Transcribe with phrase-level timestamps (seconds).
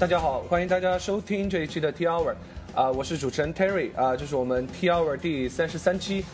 [0.00, 2.32] 大家好，欢迎大家收听这一期的 T Hour，
[2.72, 6.24] 啊，我是主持人 Terry，啊，这是我们 T Hour 第三十三期。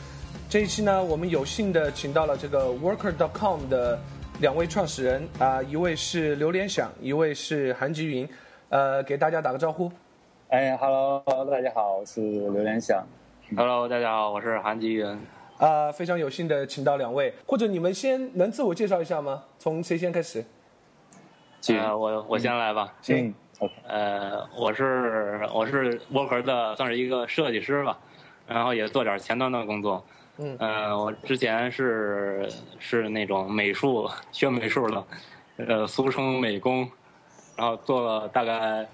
[0.51, 3.99] 这一期呢，我们有幸的请到了这个 Worker.com 的
[4.41, 8.29] 两位创始人，啊，一位是刘连想，一位是韩吉云，
[8.69, 9.91] 呃，给大家打个招呼。
[10.49, 13.03] 哎，Hello，大家好，我是刘连想。
[13.57, 15.07] Hello，大家好，我是韩吉云。
[15.57, 19.43] 啊，非常有幸的请到两位，或者你们先能自我介绍一下吗？
[19.59, 20.45] 从谁先开始？
[21.69, 22.93] 呃，我我先来吧。
[23.01, 23.35] 行。
[23.87, 27.99] 呃，我是我是沃克的，算是一个设计师吧，
[28.47, 30.05] 然后也做点前端的工作。
[30.39, 35.05] 嗯，呃，我之前是是那种美术学美术的，
[35.59, 36.89] 呃，俗称美工，
[37.57, 38.87] 然后做了大概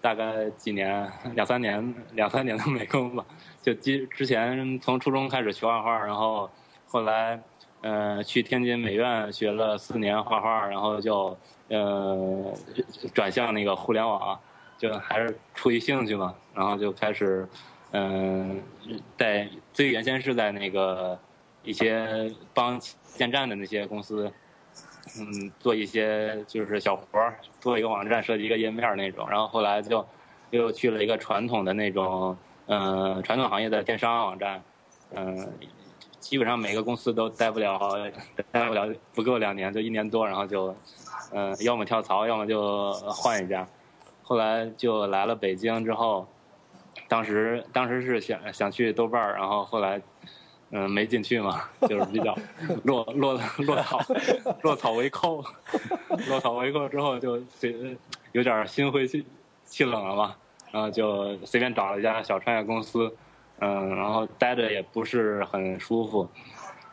[0.00, 3.24] 大概几年，两三年 两三年的美工吧。
[3.62, 6.50] 就之之前从初中开始学画画，然后
[6.86, 7.40] 后来
[7.82, 11.36] 呃去天津美院学了四年画画，然后就。
[11.68, 12.54] 呃，
[13.12, 14.38] 转向那个互联网，
[14.78, 17.46] 就还是出于兴趣嘛，然后就开始，
[17.90, 18.62] 嗯，
[19.18, 21.18] 在最原先是在那个
[21.62, 22.80] 一些帮
[23.14, 24.32] 建站的那些公司，
[25.18, 30.02] 嗯，做一些就是小活儿，做一个网站，设计一个页面那种，然后后来就
[30.48, 32.34] 又去了一个传统的那种，
[32.66, 34.62] 嗯，传统行业的电商网站，
[35.14, 35.52] 嗯，
[36.18, 37.78] 基本上每个公司都待不了，
[38.50, 40.74] 待不了不够两年，就一年多，然后就。
[41.32, 43.66] 嗯，要么跳槽，要么就换一家。
[44.22, 46.26] 后来就来了北京之后，
[47.08, 50.00] 当时当时是想想去豆瓣儿，然后后来
[50.70, 52.36] 嗯没进去嘛，就是比较
[52.84, 54.00] 落落落草
[54.62, 55.42] 落草为寇，
[56.28, 57.96] 落草为寇之后就随
[58.32, 59.24] 有点心灰气
[59.64, 60.34] 气冷了嘛，
[60.70, 63.14] 然后就随便找了一家小创业公司，
[63.60, 66.28] 嗯，然后待着也不是很舒服，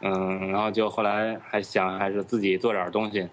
[0.01, 3.27] 嗯，然后就后来还想还是自己做点东西。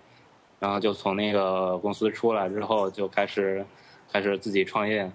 [0.62, 3.66] 然后就从那个公司出来之后，就开始
[4.12, 5.10] 开始自己创业，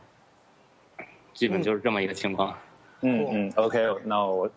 [1.33, 2.53] 基本就是这么一个情况。
[2.99, 4.49] 嗯嗯，OK，那我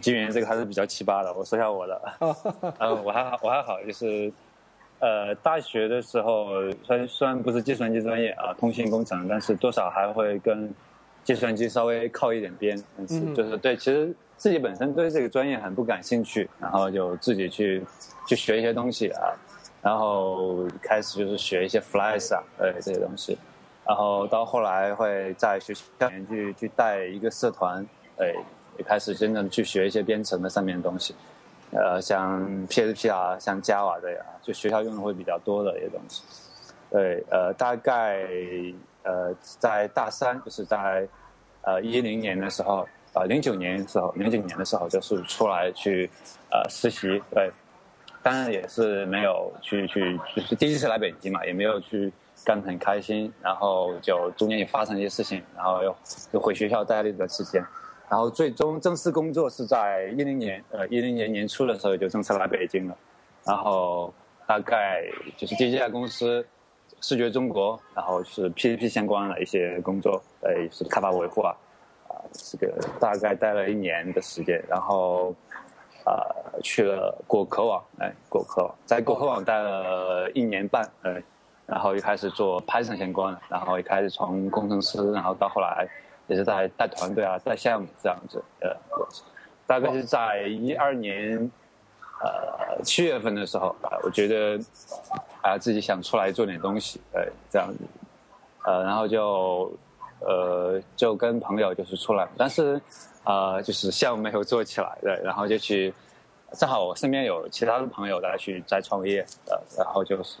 [0.00, 1.30] 金源这个还是比较奇葩的。
[1.34, 2.02] 我说下我的，
[2.78, 4.32] 呃，我还好，我还好，就是
[5.00, 10.74] 呃，大学的时候虽然虽然不是计算机专业啊，通信工程，但是多少还会跟
[11.22, 12.82] 计算机稍微靠一点边。
[12.96, 17.84] 嗯，就是对，其实自己本身对这个专业很不感兴趣，然后就自己去
[18.26, 19.20] 去学一些东西啊。
[19.82, 23.38] 然后开始就是学一些 Flash 啊，呃这些东西，
[23.86, 27.84] 然后到后来会在学校里面去去带一个社团，
[28.16, 28.26] 呃
[28.76, 31.14] 也开始真正去学一些编程的上面的东西，
[31.72, 36.22] 呃像 PHP 啊，像 Java 的呀，就学校用的会比较多的一些东西。
[36.90, 38.26] 对，呃大概
[39.02, 41.08] 呃在大三，就是在
[41.62, 46.10] 呃一零年的时候，呃零九年的时候，零九年的时候就是出来去
[46.50, 47.50] 呃实习，对。
[48.22, 52.12] 当然也是没有去去，就是第一次来北京嘛，也没有去
[52.44, 53.32] 干得很开心。
[53.42, 55.96] 然后就中间也发生一些事情，然后又
[56.32, 57.64] 又回学校待了一段时间。
[58.10, 62.96] 然后最终正式工作是在一零年，呃一零年年初的时候就正式来北京了。
[63.46, 64.12] 然后
[64.46, 65.02] 大概
[65.38, 66.46] 就是第一家公司，
[67.00, 71.56] 视觉中国，然后是 P P 相关的一些工作，呃是开发维护啊，
[72.08, 75.34] 啊这个大概待了一年的时间，然后。
[76.04, 81.14] 呃，去了果壳网，哎，果壳网在果壳网待了一年半，呃，
[81.66, 85.86] 然后又开始做 Python 相关，然后也开始从工程师，然后到后来
[86.26, 88.74] 也是在带团队啊，带项目这样子，呃，
[89.66, 91.50] 大概是在一二年，
[92.22, 94.58] 呃，七月份的时候啊，我觉得
[95.42, 97.84] 啊自己想出来做点东西，呃，这样子，
[98.64, 99.70] 呃，然后就
[100.20, 102.80] 呃就跟朋友就是出来，但是。
[103.24, 105.92] 呃，就是项目没有做起来，对，然后就去，
[106.54, 110.38] 正好我身边有其他的朋友在去在创业，呃，然后就是，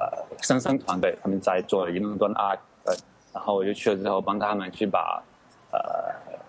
[0.00, 2.94] 呃，深深团队他们在做移动端啊，呃，
[3.34, 5.22] 然后我就去了之后帮他们去把，
[5.70, 5.78] 呃，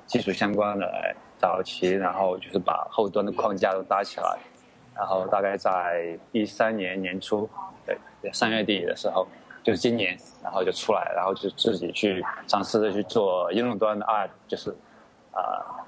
[0.08, 0.90] 技术相关的
[1.38, 4.40] 早期，然后就是把后端的框架都搭起来，
[4.96, 7.48] 然后大概在一三年年初，
[7.86, 7.98] 对，
[8.32, 9.28] 三月底的时候，
[9.64, 14.74] 就是今年，然后就出来，然后就自己去尝试着去做移动端的 R，就是。
[15.40, 15.88] 啊，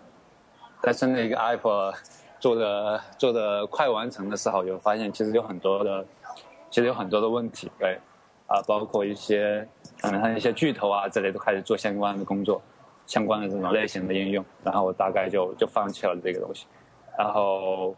[0.82, 1.94] 在真的一个 app
[2.40, 6.04] 做的做的快完成的时候，有发现其实有很多的，
[6.70, 8.00] 其实有很多的问题，对，
[8.48, 9.68] 啊，包括一些
[10.02, 12.60] 可能像一些巨头啊之类都开始做相关的工作，
[13.06, 16.66] 相关的这种类型的应用，然后我大概就就放弃了这个东西，
[17.18, 17.96] 然后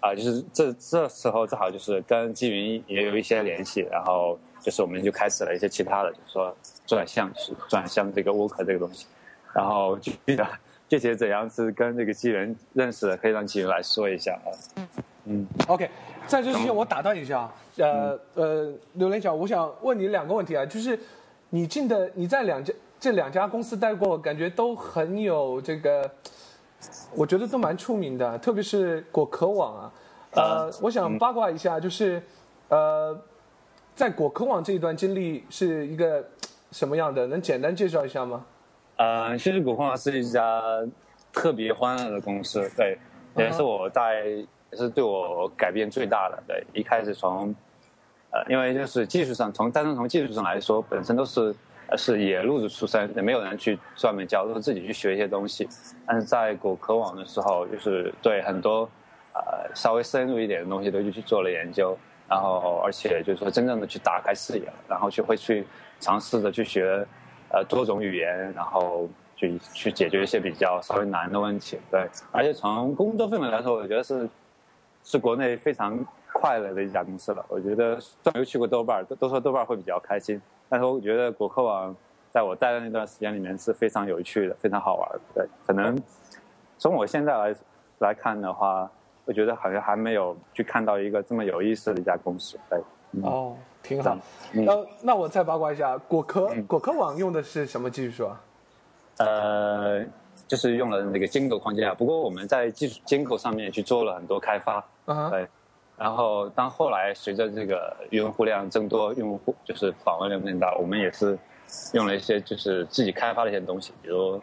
[0.00, 6.56] 啊，就是这这时候正好就是跟基云也有一些联系，然后就是我们就开始了一些其他的，就是说
[6.86, 9.06] 转向是转向这个 work 这个东西，
[9.52, 10.46] 然后就记得。
[10.88, 14.48] 具体怎样是跟这个机器人认识的，可以让机人来说一下啊。
[15.24, 15.88] 嗯，OK，
[16.26, 20.98] 在这之前我打断一下，呃呃，刘连晓，我想问你两个问题啊，就是
[21.48, 26.08] 你进的你在两家这两家公司待过，感觉都很有这个，
[27.14, 29.92] 我觉得都蛮出名的，特别是果壳网啊。
[30.32, 32.22] 呃，我想八卦一下，就是
[32.68, 33.18] 呃，
[33.94, 36.22] 在果壳网这一段经历是一个
[36.70, 37.26] 什么样的？
[37.28, 38.44] 能简单介绍一下吗？
[38.96, 40.62] 呃，其实果壳网是一家
[41.32, 42.96] 特别欢乐的公司，对，
[43.36, 46.42] 也是我在也是对我改变最大的。
[46.46, 47.54] 对，一开始从
[48.30, 51.54] 呃，因为就是技术上，从单纯从技术上来说，本身都是
[51.88, 55.68] 呃是野路子出身，也没有人去专门教，都是自己去学一些东西。
[56.06, 58.88] 但是在果壳网的时候，就是对很多。
[59.36, 61.98] 呃，稍微深入一点的东西都去做了研究，
[62.28, 65.66] 然后而且就是说真正的去打开视野，然后去会去
[65.98, 67.04] 尝试着去学
[67.54, 71.78] 呃多种语言，然后去去解决一些比较稍微难的问题。
[71.90, 74.28] 对，而且从工作氛围来说，我觉得是
[75.04, 75.98] 是国内非常
[76.32, 77.44] 快乐的一家公司了。
[77.48, 81.94] 我觉得虽然去过豆瓣，都都说豆瓣会比较开心，但是我觉得果壳网
[82.30, 85.08] 在我待的那段时间里面是非常有趣的，非常好玩。
[85.34, 85.96] 对，可能
[86.78, 87.56] 从我现在来
[88.00, 88.90] 来看的话。
[89.26, 92.78] 我觉得好像还没有去看到一个这么有意思的一家公司，对。
[93.22, 94.16] 哦，挺好。
[94.52, 94.66] 嗯，
[95.02, 98.40] 那我再八卦一下，果壳果壳网用的是什么技术啊？
[99.18, 100.04] 呃，
[100.48, 104.84] 就是用了那个金狗框架，不过我们在技术金狗上面去做了很多开发。
[105.04, 105.30] 啊。
[105.30, 105.46] 对。
[105.96, 111.38] 然后，当后来随着这个用户量增多，用户就是访问量变大，我们也是
[111.92, 114.40] 用了一些就是自己开发的一些东西，比如。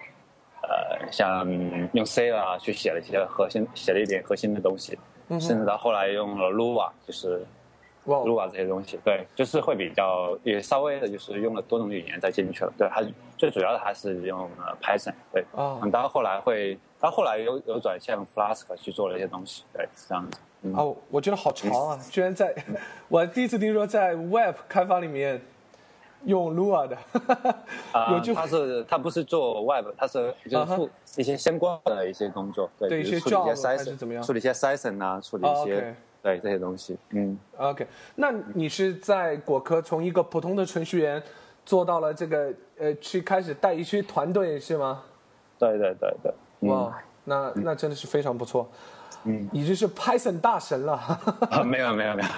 [0.64, 1.50] 呃，像
[1.94, 4.98] 用 C 啊去写了一些核心，写了一点核心的东西，
[5.28, 7.44] 甚至到后来用了 Lua，就是
[8.06, 12.74] Lua 这些东西，对，就是会比较也稍微的，就是用了多种语言再进去了。
[12.78, 13.04] 对，它
[13.38, 15.44] 最主要的还是用了 Python，对。
[15.56, 15.80] 啊。
[15.92, 20.40] 到后来会，到后来有有转向 Flask 去做了一些东西，对，这样子。
[20.76, 22.00] 哦，我觉得好潮啊！
[22.10, 22.54] 居然在，
[23.10, 25.42] 我第一次听说在 Web 开发里面。
[26.26, 26.96] 用 Lua 的，
[27.92, 30.88] 啊，他是他不是做 Web，他是就是做
[31.18, 34.22] 一些相关的一些工作，对，一些处理一些 Session 怎么样？
[34.22, 37.38] 处理一些 Session 啊，处理一些对这些东西，嗯。
[37.58, 41.22] OK，那你是在果科从一个普通的程序员
[41.66, 45.04] 做到了这个呃，去开始带一些团队是吗？
[45.58, 46.70] 对对对对。
[46.70, 48.70] 哇，那那真的是非常不错。
[49.24, 51.00] 嗯，已经是 Python 大神了。
[51.64, 52.30] 没有没有没有。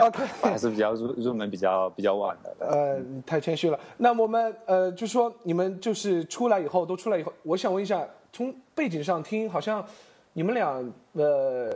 [0.06, 2.66] OK，还是比较入入门比较比较晚的。
[2.66, 3.80] 呃，太谦虚了。
[3.96, 9.82] 那我们呃，就说你们就是出来以后都出来以后，我想问一下，从背景上听，好像
[10.34, 10.84] 你们俩
[11.14, 11.72] 呃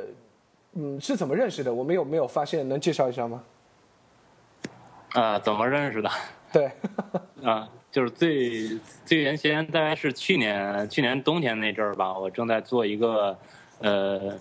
[0.75, 1.73] 嗯是怎么认识的？
[1.73, 2.69] 我们有没有发现？
[2.69, 3.43] 能介绍一下吗？
[5.13, 6.11] 啊，怎么认识的？
[6.53, 6.71] 对。
[7.45, 7.69] 啊。
[7.91, 13.37] 就是最最原先大概是去年去年冬天那阵儿吧，我正在做一个
[13.81, 14.35] 呃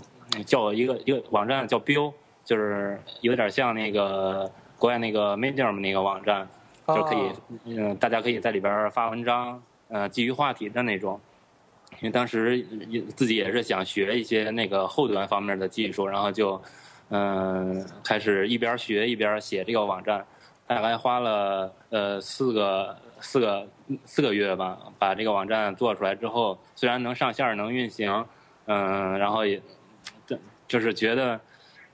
[0.45, 2.13] 叫一个一个网站叫 Bill，，
[2.45, 4.49] 就是有点像那个
[4.79, 6.47] 国外那个 Medium 那个网站，
[6.87, 7.33] 就可以
[7.65, 11.19] 嗯大家可以在里边发文章，呃基于话题的那种。
[11.99, 12.61] 因为当时
[13.15, 16.61] 自己也是想学一些那个后端方面的技术，然后就
[17.09, 20.25] 嗯开始一边学一边写这个网站，
[20.65, 22.97] 大概花了呃四个。
[23.23, 23.67] 四个
[24.03, 28.25] 四个月吧，把这个网站做出来之后，虽然能上线能运行，
[28.65, 29.61] 嗯，然后也，
[30.67, 31.39] 就是觉得，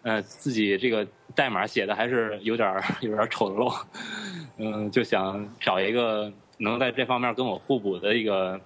[0.04, 3.77] 呃，自己这个代码写的还是有点有点丑陋，
[4.56, 8.58] 嗯，就想找一个能在这方面跟我互补的一个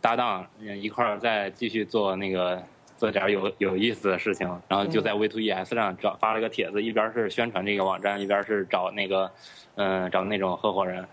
[0.00, 2.62] 搭档，一块儿再继续做那个
[2.96, 9.30] 做点有有意思的事情，然后就在 V to E S 上找发了个帖子，一边是宣传这个网站，一边是找那个，
[9.74, 11.06] 嗯，找那种合伙人。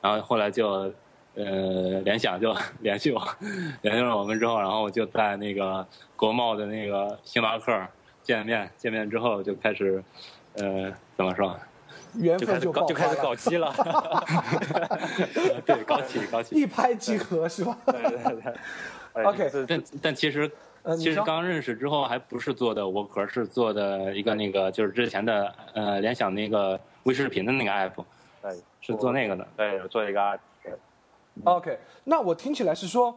[0.00, 0.92] 然后后来就，
[1.34, 3.22] 呃，联想就 联系我，
[3.82, 5.86] 联系了我们之后，然后我就在那个
[6.16, 7.80] 国贸的那个星巴克
[8.22, 10.02] 见面，见面之后就开始，
[10.56, 11.56] 呃，怎么说？
[12.14, 13.72] 缘分就就开始搞基了。
[15.64, 16.54] 对，搞起搞起。
[16.54, 17.76] 一拍即合是吧？
[17.86, 19.24] 对对对。
[19.24, 20.50] OK，但但其实
[20.98, 28.04] 其实刚认识之后还不是做的我壳，是做的一个那个就是之前的呃联想那个微视频的那个 app。
[28.42, 29.46] 对，是做那个的。
[29.56, 30.38] 对，做一个 app。
[31.44, 33.16] OK，那我听起来是说，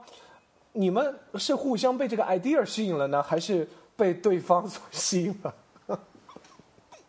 [0.74, 5.54] 你们是互相被这个 idea 吸引了呢，还是被对方所吸引了？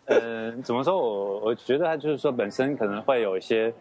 [0.06, 0.96] 嗯，怎么说？
[0.96, 3.72] 我我觉得他就是说，本身可能会有一些，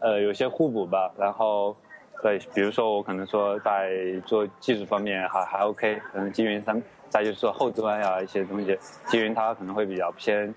[0.00, 1.12] 呃，有些互补吧。
[1.16, 1.76] 然后，
[2.22, 3.90] 对，比如说我可能说在
[4.24, 10.54] 做技术方面还还 OK，可能基云上，再就是说后端呀一些东西，基云它可能会比较偏。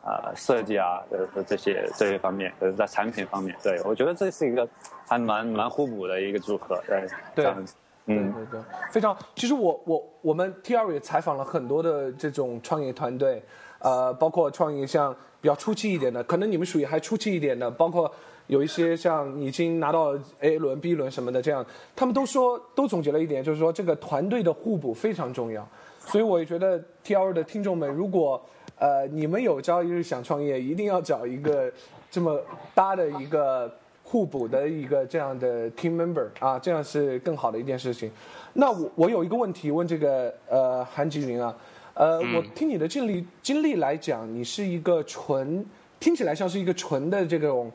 [0.00, 1.02] 呃，设计啊
[1.44, 4.66] 这些这些方面，呃，在产品方面，对我觉得这是一个
[5.06, 7.74] 还蛮蛮互补的一个组合，对，这样子，
[8.06, 9.14] 嗯，对对，非常。
[9.34, 13.42] 其实我我我们 T R 也采访了很多的这种创业团队，
[13.80, 18.10] 呃，包括创业像比较初期一点的，可能你们属于还初期一点的，包括
[18.46, 25.66] 有一些像已经拿到 A 轮、B 轮什么的，这样他们都说都总结了一点，就是说这个团队的互补非常重要。
[26.00, 28.40] 所以我也觉得 T L 的听众们，如果
[28.78, 31.70] 呃你们有朝一日想创业，一定要找一个
[32.10, 32.40] 这么
[32.74, 33.70] 搭的一个
[34.02, 38.10] 互补的一个这样的 team member 啊，这样是更好的一件事情。
[38.54, 41.54] 那我我有一个问题问这个呃韩吉云啊，
[41.98, 45.66] 呃，我听你的经历经历来讲，你是一个纯
[45.98, 47.72] 听起来像是一个纯的这种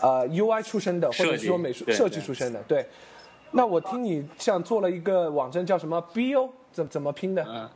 [0.00, 2.86] 呃 U I 出身的，或者是说美术设计出身的，对。
[3.50, 6.48] 那我听你像做了一个网站叫什么 BU，。
[6.72, 7.44] 怎怎么拼的？
[7.48, 7.68] 嗯，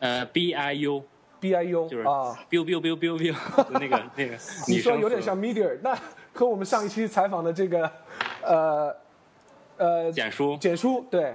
[0.00, 1.02] 呃，B I U
[1.40, 3.34] B I U 就是啊，biu biu biu biu biu
[3.70, 4.36] 那个那个。
[4.68, 5.98] 你说有点像 Meteor，那
[6.34, 7.90] 和我们上一期采访的这个，
[8.42, 8.96] 呃，
[9.78, 11.34] 呃，简书简书对，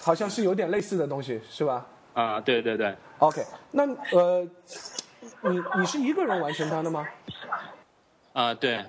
[0.00, 1.86] 好像是有点类似的东西，是吧？
[2.14, 2.92] 啊，对对对。
[3.18, 4.46] OK，那呃，
[5.42, 7.06] 你你是一个人完成它的吗？
[8.32, 8.84] 啊，对，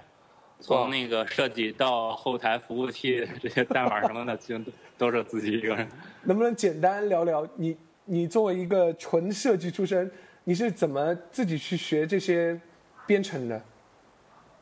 [0.60, 4.60] 从那个设计到后台服务器这些代码什么的，就
[4.98, 5.88] 都是自己一个人。
[6.24, 7.78] 能不能简单聊聊你？
[8.10, 10.10] 你作为一个纯设计出身，
[10.46, 12.58] 你是怎么自己去学这些
[13.06, 13.62] 编程的？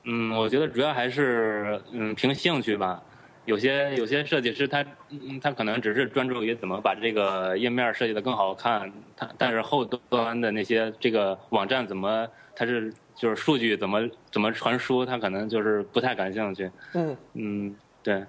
[0.05, 3.03] 嗯，我觉得主要还是嗯凭兴趣吧。
[3.45, 16.71] 有些有些设计师他嗯他可能只是专注于怎么把这个页面设计的更好看，他但是后端的那些这个网站怎么他是就是数据怎么怎么传输，他可能就是不太感兴趣。
[16.93, 18.25] 嗯嗯，对。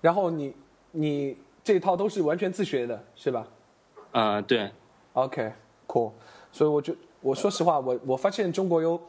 [0.00, 0.54] 然后你
[0.90, 1.36] 你。
[1.66, 3.48] 这一套都是完全自学的，是吧？
[4.12, 4.70] 嗯，对。
[5.14, 6.12] OK，cool。
[6.52, 9.00] 所以我就我说实话，我我发现中国有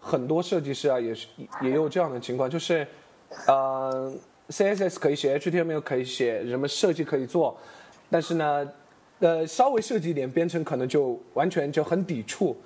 [0.00, 1.26] 很多设计师啊，也是
[1.60, 2.88] 也有这样的情况，就是，
[3.46, 4.10] 呃
[4.48, 7.56] ，CSS 可以写，HTML 可以写，什么设计可以做，
[8.10, 8.68] 但是呢，
[9.20, 12.56] 呃，稍微设计一点编程可能就完全就很抵触。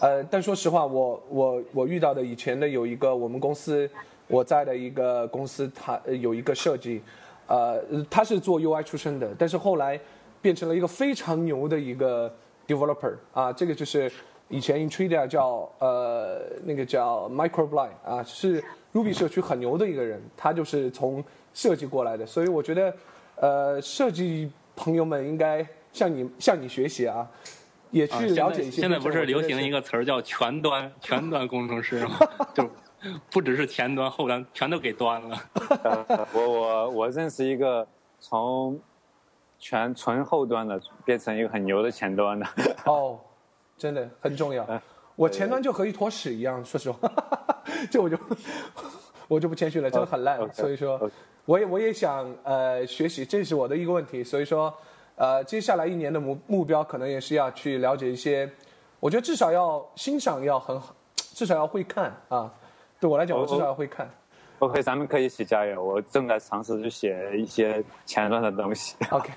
[0.00, 3.88] 呃，但说实话，我我我遇到的以前的有一个我们公司
[4.28, 7.02] 我在的一个公司，它有一个设计。
[7.46, 9.98] 呃，他是做 UI 出身的，但是后来
[10.40, 12.32] 变成了一个非常牛的一个
[12.64, 14.08] developer 啊，这个就是
[14.48, 21.22] 以前 Intridea 叫呃那个叫 Microblind 啊，是 Ruby 社区很牛的一个人，他就是从
[21.54, 22.94] 设计过来的，所以我觉得
[23.36, 27.28] 呃设计朋友们应该向你向你学习啊，
[27.90, 28.80] 也去了解一些。
[28.80, 32.18] 现在不是流行一个词儿叫全端 全端工程师吗？
[32.54, 32.68] 就。
[33.30, 35.38] 不只是前端，后端全都给端了。
[36.34, 38.78] 我我我认识一个从
[39.58, 42.46] 全纯后端的变成一个很牛的前端的。
[42.84, 43.18] 哦，
[43.78, 44.66] 真的很重要。
[45.20, 47.12] 我前端就和一坨屎一样，说实话，
[47.92, 48.18] 这我就
[49.28, 50.50] 我就不谦虚了，真的很烂。
[50.50, 50.98] 所以说，
[51.44, 54.24] 我也我也想呃学习，这是我的一个问题。
[54.24, 54.74] 所以说，
[55.16, 58.50] 呃，接下来一年的目目标可能也是要去了解一些，
[58.98, 60.96] 我觉得至少要欣赏要很好，
[61.34, 62.50] 至少要会看啊。
[62.98, 64.08] 对我来讲，我至少要会看。
[64.60, 65.84] OK，咱们可以一起加油。
[65.84, 68.96] 我正在尝试去写一些前端的东西。
[69.10, 69.30] OK，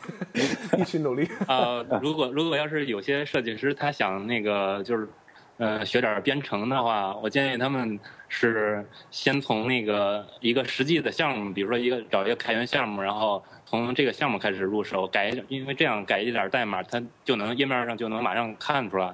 [0.78, 1.30] 一起努力。
[1.46, 5.10] 啊，如果如果要是有些设计师他想那个就是，
[5.58, 19.14] 呃，学点编程的话，我建议他们是先从那个一个实际的项目，比如说一个找一个开源项目，然后从这个项目开始入手改，因为这样改一点代码，它就能页面上就能马上看出来。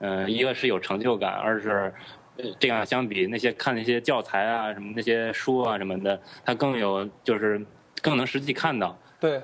[0.00, 1.92] 嗯，一个是有成就感，二是。
[2.60, 7.60] 这样相比那些看那些教材啊什么那些书啊什么的，它更有就是
[8.00, 8.96] 更能实际看到。
[9.18, 9.42] 对，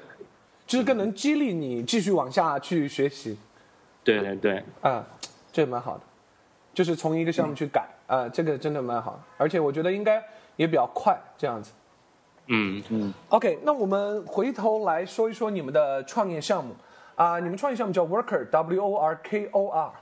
[0.65, 3.37] 就是更能激励你继续往下去学习。
[4.05, 4.63] 对对对。
[4.81, 5.05] 啊，
[5.53, 6.05] 这蛮好的，
[6.75, 10.23] 就是从一个项目去改啊，这个真的蛮好，而且我觉得应该
[10.57, 11.73] 也比较快这样子。
[12.49, 13.15] 嗯嗯。
[13.31, 16.75] OK，那我们回头来说一说你们的创业项目
[17.15, 19.93] 啊，你们创业项目叫 Worker，W O R K O R。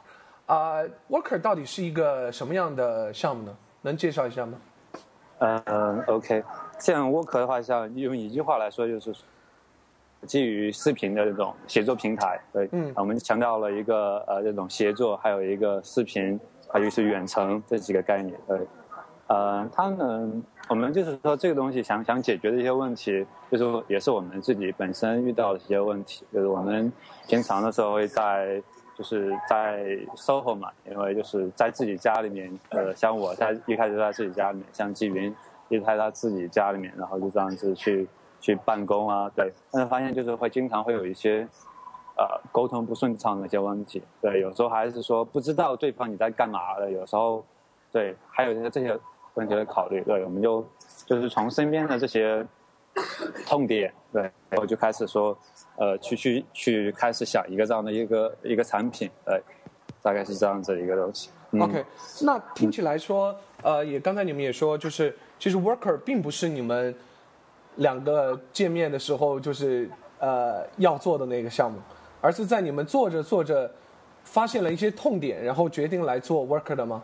[0.46, 3.56] 啊，Worker 到底是一个什么样的项目呢？
[3.82, 4.58] 能介绍一下吗？
[5.38, 6.42] 嗯，OK，
[6.78, 9.14] 像 Worker 的话，像用一句话来说，就是
[10.26, 12.40] 基于视频的这种协作平台。
[12.52, 16.38] 对，嗯，我们强调了一个呃这种协作，还有一个视频，
[16.72, 18.36] 还有是远程这几个概念。
[18.48, 18.58] 对，
[19.26, 26.92] 呃，他们我们就是说这个东西想想解决的一些问题，就是也是我们自己本身遇到的一些问题，就是我们
[27.28, 28.62] 平常的时候会在。
[28.94, 29.82] 就是在
[30.14, 35.34] SOHO 嘛，因为就是在自己家里面，呃，像我在一开始在自己家里面，像纪云
[35.70, 38.06] 也在他自己家里面，然后就这样子去
[38.38, 41.48] 去办公啊，对，但是发现就是会经常会有一些，
[42.22, 47.44] 呃，沟通不顺畅的一些问题，对，有时候还是说不知道对方你在干嘛的，有时候，
[47.90, 48.96] 对，还有一些这些
[49.34, 50.64] 问题的考虑，对，我们就
[51.04, 52.46] 就是从身边的这些
[53.44, 55.36] 痛点，对，然后就开始说。
[55.76, 59.40] 呃，去去去开始想一个这样的一个一个产品，呃，
[60.02, 61.30] 大概是这样子一个东西。
[61.58, 61.82] OK，
[62.20, 66.94] 那听起来说，呃，也刚才你们也说，就是其实 Worker 并不是你们
[67.76, 71.78] 两个见面的时候就是呃要做的那个项目，
[72.22, 73.70] 而是在你们做着做着
[74.24, 77.02] 发现了一些痛点，然后决定来做 Worker 的吗？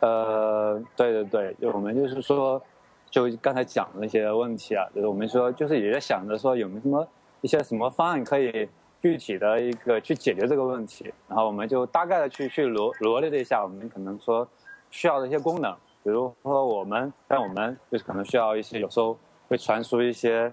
[0.00, 2.60] 呃，对对对，就我们就是说，
[3.08, 7.08] 就刚才讲的那些问题啊，就是我们说就是也在想着说有没有什么
[7.40, 8.68] 一些什么方案可以
[9.00, 14.46] 具体的一个去解决这个问题，然后我们就大概的去去罗罗列了一下我们可能说
[14.90, 19.16] 需要的一些功能，比如说我们像我们就是可能需要一些有时候
[19.48, 20.52] 会传输一些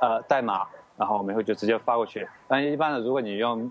[0.00, 0.66] 呃代码，
[1.00, 3.68] 然后我们会就直接发过去，但一般的如果你用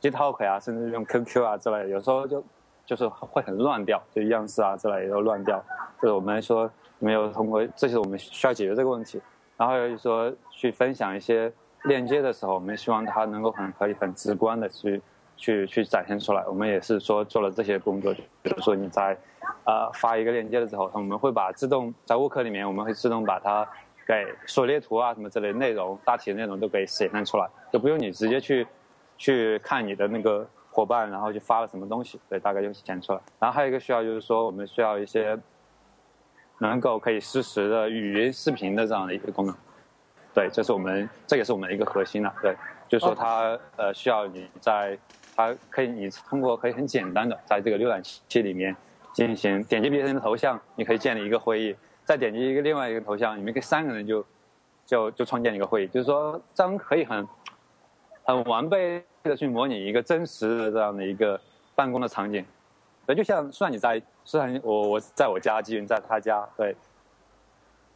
[0.00, 2.42] GitHub 啊，甚至用 QQ 啊之类的，有时候就。
[2.84, 5.64] 就是会很乱掉，就样式啊之类都乱掉。
[6.00, 9.22] 就是我们说没有通过，这是我们需要解决这个问题。
[9.56, 11.50] 然后就是说去分享一些
[11.84, 15.00] 链接的时候，我们希望它能够很可以很直观的去
[15.36, 16.44] 去去展现出来。
[16.48, 18.12] 我们也是说做了这些工作，
[18.42, 19.16] 比如说你在
[19.64, 23.66] 呃发一个链接的时候，我们会把自动在 w o r k 里面，我们会自动把它
[24.06, 28.66] 给所列图啊什么之类内容，大体的内容都给显现出来，就不用你直接去
[29.16, 30.48] 去看你的那个。
[30.74, 33.20] 伙伴，然后就发了什么东西，对，大概就显出来。
[33.38, 35.38] 然后还有一个需要就是说，我们需要一些
[36.60, 39.54] 能够可以实时的语音视频的这样的一个功能。
[40.34, 42.34] 对，这是我们，这也是我们的一个核心了。
[42.40, 42.56] 对，
[42.88, 44.96] 就是说它呃需要你在，
[45.36, 48.74] 它可以你通过可以很简单的在这个浏览器里面
[49.12, 54.24] 进行点击别人的头像，你可以建立一个会议，再点击一个另外一个头像，你们可以三个人就
[54.84, 57.26] 就就创建一个会议，就是说这样可以很
[58.24, 59.04] 很完备。
[59.24, 61.40] 的去模拟一个真实的这样的一个
[61.76, 62.44] 办公的场景，
[63.06, 66.74] 对，就像虽然你在，虽然我我在我家，基云在他家，对，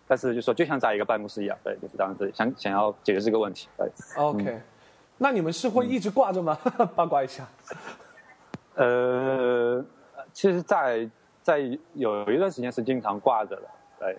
[0.06, 3.90] 但是就说就像在一个办公室一样，对，就是这样子，想想要解决这个问题，对。
[4.14, 4.60] OK，
[5.18, 6.56] 那你们是会一直挂着吗？
[6.94, 7.44] 八卦一下。
[8.76, 9.84] 呃，
[10.32, 11.10] 其实，在
[11.42, 11.58] 在
[11.94, 14.18] 有一段时间是经常挂着的，对，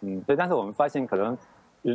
[0.00, 1.36] 嗯，对，但是我们发现可能。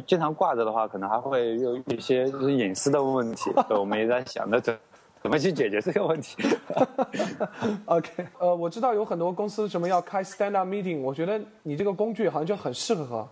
[0.08, 3.52] 经常挂着的话，可能还会有一些就是隐私的问题。
[3.68, 4.80] 对我们也在想着怎
[5.22, 6.42] 怎么去解决这个问题。
[7.88, 13.28] OK，呃，我知道有很多公司什么要开 stand up meeting，我觉得你这个工具好像就很适合。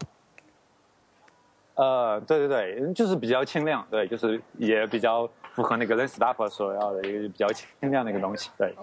[1.76, 8.50] 呃，对对对，就是比较轻量，对，就是也比较符合那个 Lean Startup 所要的一个比较轻量的一个东西。
[8.58, 8.76] 对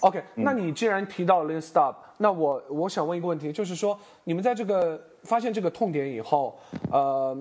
[0.00, 6.58] ，OK，OK，那你既然提到 Lean Startup，那我我想问一个问题，就是说你们在这个发现这个痛点以后，
[6.90, 7.36] 呃，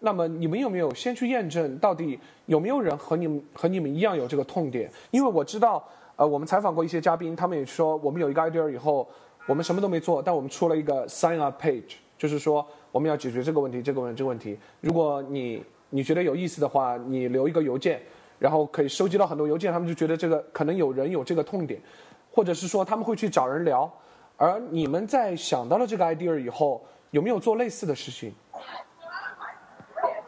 [0.00, 4.90] 那么你们有没有先去验证到底有没有人和你们和你们一样有这个痛点？
[5.10, 5.82] 因为我知道，
[6.16, 9.08] 呃，我们采访过一些嘉宾，他们也说我们有一个 idea 以后，
[9.46, 12.66] 我们什么都没做，但我们出了一个 sign up page，就是说。
[12.92, 14.58] 我们要解决这个问题，这个问题这个问题。
[14.80, 18.00] 如果你你觉得有意思的话，你留一个邮件，
[18.38, 19.72] 然后可以收集到很多邮件。
[19.72, 21.80] 他们就觉得这个可能有人有这个痛点，
[22.30, 23.90] 或者是说他们会去找人聊。
[24.36, 28.34] 而你们在想到了这个 idea 以后，有没有做类似的事情？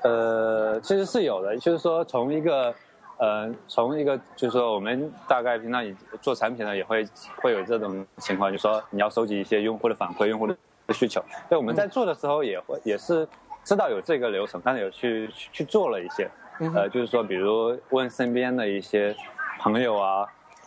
[0.02, 2.74] 呃，其实是有的，就是说从一个
[3.18, 5.84] 呃从一个就是说我们大概平常
[6.20, 7.06] 做产品呢也会
[7.42, 10.56] 会有这种情况，就是说你要收集一些用户的反馈，用户的。
[10.88, 13.28] 的需求，对，我们在做的时候也会也是
[13.62, 16.26] 知道有这个流程，但是有去去做了一些，
[16.74, 19.14] 呃，就是说，比如问身边的一些
[19.60, 20.26] 朋友啊，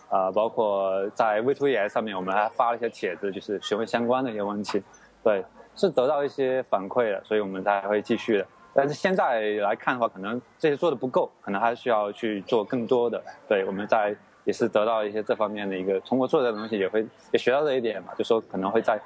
[0.09, 4.81] 啊，包括在 V2ES 上面，我们还发了一些帖子，就是询问相关的一些问题，
[5.23, 5.43] 对，
[5.75, 8.47] 是得到一些反馈的，所以我们才会继续的。
[8.73, 13.21] 但是现在来看的话，可能这些做的不够，可能还需要去做更多的。
[13.47, 18.99] 对，我们在也是得到一些这方面的一个，通过做这个东西也会也学到这一点嘛，就说可能会在。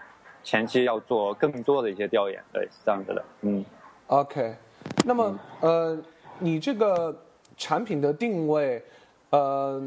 [0.47, 3.65] 前期要做更多的一些调研，对，是这样子的，嗯。
[4.05, 4.55] OK，
[5.03, 5.97] 那么呃，
[6.39, 7.15] 你这个
[7.57, 8.83] 产品的定位，
[9.29, 9.81] 呃，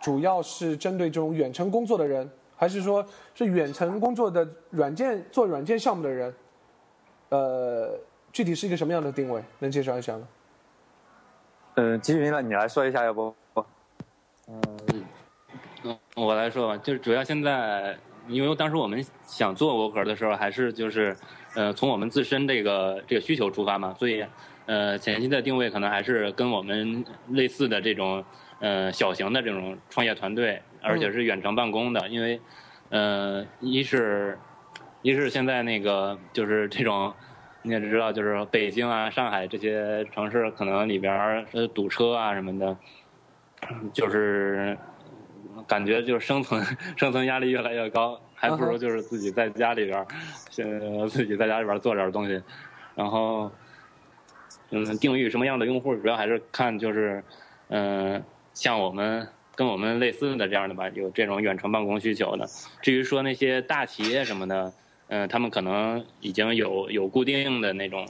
[0.00, 6.34] 主要是针对这种远程工作的人，还是说是远程工作的软件做软件项目的人？
[7.30, 7.98] 呃，
[8.32, 9.42] 具体是一个什么样的定位？
[9.58, 10.28] 能介绍一下吗？
[11.76, 13.34] 嗯，吉云了，你来说一下，要不？
[14.46, 17.96] 嗯，我来说吧，就是主要现在。
[18.26, 21.14] 因为当时我们想做 Worker 的时候，还是就是，
[21.54, 24.24] 呃，从我们自身这个这个需求出发嘛，所以，
[24.66, 28.24] 呃，前期的定位可能还是跟我们类似的这种，
[28.60, 32.08] 呃，小型的这种创业团队，而且是远程办公的。
[32.08, 32.40] 因为，
[32.90, 34.38] 呃，一是，
[35.02, 37.12] 一是现在那个就是这种，
[37.62, 42.76] 你也知道，就是北京啊、上海这些城市，可能里边儿呃堵车啊什么的，
[43.92, 44.76] 就是。
[45.68, 46.60] 感觉就是生存
[46.96, 50.06] 生存压力越来越高，还不如就是自己在家里边儿，
[50.58, 52.42] 呃，自己在家里边儿做点东西，
[52.96, 53.48] 然后，
[54.74, 57.22] 嗯，定义什么样的用户，主要还是看就是，
[57.68, 62.46] 嗯，像我们跟我们类似的这样的吧，有这种远程办公需求的。
[62.82, 64.72] 至于说那些大企业什么的，
[65.08, 68.06] 嗯，他们可能已经有有固定的那种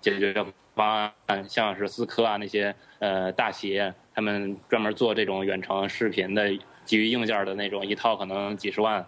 [0.00, 0.34] 解决
[0.74, 6.50] 方案，像是思科啊那些呃大企业，他们专门做这种远程视频的
[6.84, 9.06] 基于硬件的那种一套，可能几十万，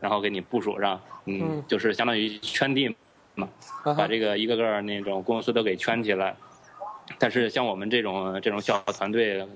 [0.00, 2.94] 然后给你部署上，嗯，就是相当于圈地
[3.36, 3.48] 嘛，
[3.84, 6.34] 把这个一个个那种公司都给圈起来。
[7.18, 9.46] 但是像我们这种这种小团队，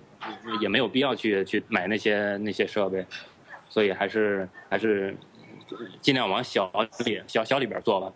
[0.60, 3.04] 也没有必要去去买那些那些设备，
[3.68, 5.16] 所以还是还是
[6.00, 6.70] 尽量往小
[7.04, 8.12] 里小小里边做吧。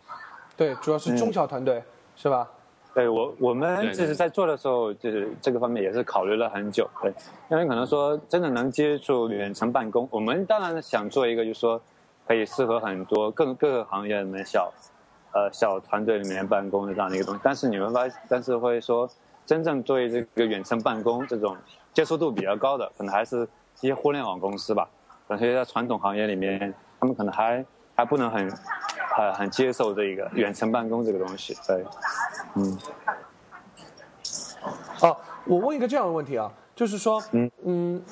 [0.56, 1.82] 对，主要是中小团队，
[2.14, 2.48] 是吧？
[2.94, 6.88] 对我我们其实，在做的时候，就是这个方面也是考虑了很久。
[7.02, 7.12] 对，
[7.50, 11.82] 因为可能说真的能接触远程办公，我们当然想做一个，就是说
[12.24, 14.72] 可以适合很多各各个行业里面小
[15.34, 17.40] 呃小团队里面办公的这样的一个东西。
[17.44, 19.06] 但是你们发，但是会说。
[19.46, 21.54] 真正对这个远程办公这种
[21.92, 23.46] 接受度比较高的，可能还是
[23.82, 24.88] 一些互联网公司吧。
[25.28, 27.62] 可能在传统行业里面，他们可能还
[27.94, 28.50] 还不能很
[29.14, 31.54] 很很接受这个远程办公这个东西。
[31.66, 31.84] 对，
[32.54, 32.78] 嗯。
[35.02, 38.02] 哦，我问一个这样的问题啊，就是说，嗯嗯，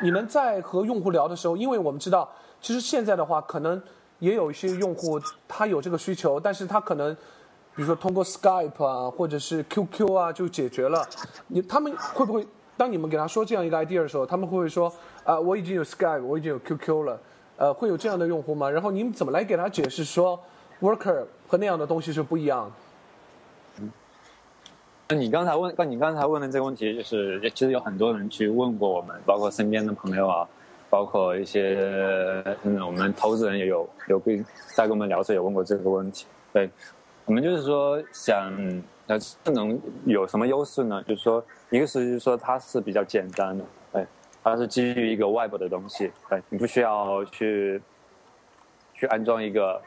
[0.00, 2.26] 你们在和用户聊的时候，因为我们知道，
[2.62, 3.82] 其实现在的话，可能
[4.20, 7.16] 也有一些用户他有这个需求，但是他可能。
[7.72, 11.06] 比如说通过 Skype 啊，或者是 QQ 啊，就解决了。
[11.46, 12.44] 你他们会不会
[12.76, 14.92] 当你们给他说这样一个 idea 的时候，他们会不会说
[15.24, 17.20] 啊，我已经有 Skype，我已经有 QQ 了，
[17.56, 18.68] 呃，会有这样的用户吗？
[18.68, 20.38] 然后你们怎么来给他解释说
[20.80, 22.70] ，worker 和那样的东西是不一样？
[23.78, 23.90] 嗯，
[25.08, 30.48] 那你刚才问，那你刚才问的这个问题，就是其实有很多人去问过我们，包括身边的朋友啊，
[30.90, 36.68] 包括一些嗯，我们投资人也有有跟在跟我们聊时有问过这个问题，对。
[37.26, 38.52] 我们就是说想，
[39.06, 41.00] 呃，智能有什么优势呢？
[41.04, 44.06] 就是说，一个是就是说它是比较简单的，对，
[44.42, 47.80] 它是基于一个外部的东西，对，你不需要去
[48.94, 49.80] 去安装一个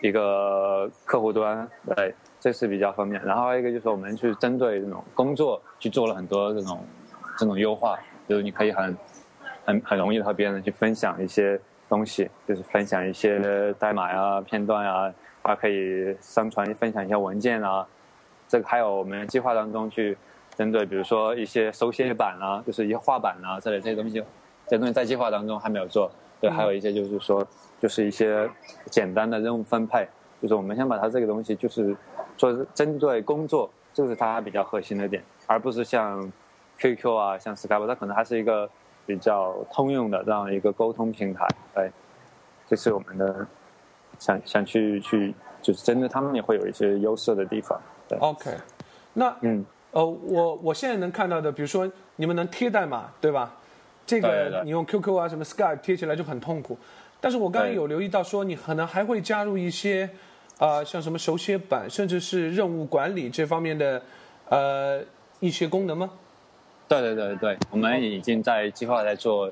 [0.00, 3.20] 一个客户端，对，这是比较方便。
[3.24, 6.78] 然后还有一个就是我们去针对这种工作去做了很多这种
[7.36, 8.96] 这种优化，就是你可以很
[9.64, 17.86] 很很容易和别人去分享一些东西，就是分享一些代码呀、片段啊，还可以上传分享一些文件啊，
[18.48, 20.16] 这个还有我们计划当中去
[20.56, 24.22] 针对，比如说一些手写板啊，就是一些画板啊之类这些东西，
[24.66, 26.10] 这些东西在计划当中还没有做。
[26.40, 27.46] 对，还有一些就是说，
[27.80, 28.48] 就是一些
[28.90, 30.06] 简单的任务分配，
[30.42, 31.96] 就是我们先把它这个东西就是
[32.36, 36.30] 做针对工作，这个是它比较核心的点，而不是像
[36.78, 38.68] QQ 啊、像 Skype，它可能还是一个
[39.06, 41.46] 比较通用的这样一个沟通平台。
[41.74, 41.90] 对，
[42.68, 43.46] 这是我们的。
[44.16, 47.78] 想想去去，就是针对，他们也会有一些优势的地方。
[48.06, 48.48] 对，OK，
[49.12, 53.52] 那嗯，呃，我我现在能看到的，比如说你们能贴代码，对吧？
[54.06, 56.78] 这个你用 QQ 啊什么 Skype 贴起来就很痛苦。
[57.20, 60.08] 但是我刚才有留意到说，你可能还会加入一些，
[60.58, 64.00] 啊，像什么手写板，甚至是任务管理这方面的，
[64.48, 65.02] 呃，
[65.40, 66.08] 一些功能吗？
[66.88, 69.50] 对对对对，我们已经在计划在做，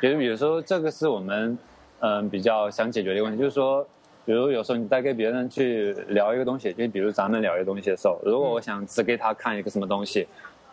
[0.00, 1.58] 比如比如说这个是我们
[2.00, 3.86] 嗯比较想解决的一个问题，就是说。
[4.26, 10.26] 比如有时候你在跟别人去聊一个东西，就比如咱们聊一个东西的时候，如果我想只给他看一个什么东西，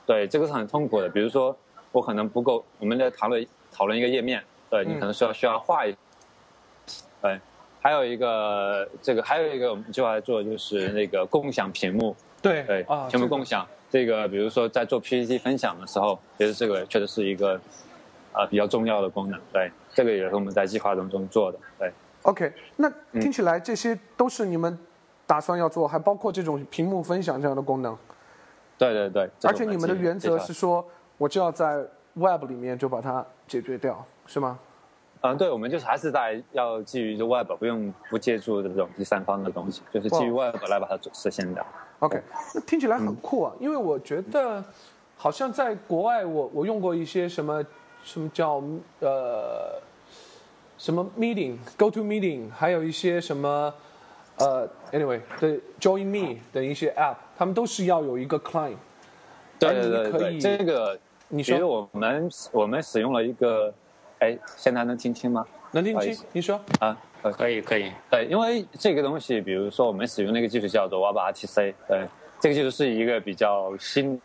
[0.05, 1.09] 对，这个是很痛苦的。
[1.09, 1.53] 比如说
[1.91, 5.93] 我可能不够，我们在讨论讨论一个页面，对你可能需要需要画一，
[7.21, 7.37] 对，
[7.81, 17.59] 还有一个这个还有一个我们计划来做就是那个共享屏幕，对对，屏幕共享这个，比如说在做 PPT 分享的时候，其实这个确实是一个
[18.31, 21.91] 啊比较重要的功能，对，这个也是我们在计划当中做的，对。
[22.23, 22.87] OK，那
[23.19, 24.77] 听起来这些都是你们
[25.25, 27.97] 打算要做，还包括这种屏幕分享这样的功能。
[28.77, 29.29] 对对对。
[29.43, 30.85] 而且你们的原则是说，
[31.17, 34.59] 我就要在 Web 里面就把它解决掉，是吗？
[35.21, 41.65] 嗯，对，我们就是还是在要基于这 Web，不用不借助这种第三方的东西，就是基于 Web 来把它实现掉。
[42.01, 42.21] OK，
[42.53, 44.63] 那听起来很酷啊，因为我觉得
[45.17, 47.65] 好像在国外，我我用过一些什么
[48.03, 48.61] 什么叫
[48.99, 49.81] 呃。
[50.77, 53.71] 什么 meeting，go to meeting，还有一些什么，
[54.37, 58.77] 呃，anyway 的 join me 的一些 app，他们都是要有一个 client。
[59.59, 63.71] 对对对，这个，你说我们我们使用了一个，
[64.17, 65.45] 哎，现在能听清吗？
[65.69, 66.97] 能听清，你说啊，
[67.29, 67.91] 可以可以。
[68.09, 72.07] 对，因为这个东西，比如说我们使用那个技术叫做 WebRTC，对，
[72.39, 74.19] 这个技术是一个比较新，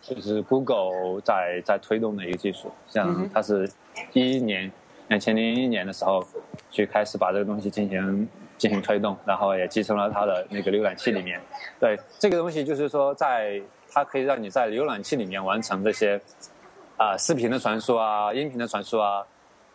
[0.00, 3.68] 就是 Google 在在推动的一个技术，像它是
[4.12, 4.70] 一一年。
[5.08, 6.20] 两千零一年的时候，
[6.68, 11.40] 去开始把这个东西进行进行推动，然后也集成了它的那个浏览器里面。
[11.78, 16.20] 对这个东西，就是说，在它可以让你在浏览器里面完成这些
[16.96, 19.24] 啊视频的传输啊、音频的传输啊，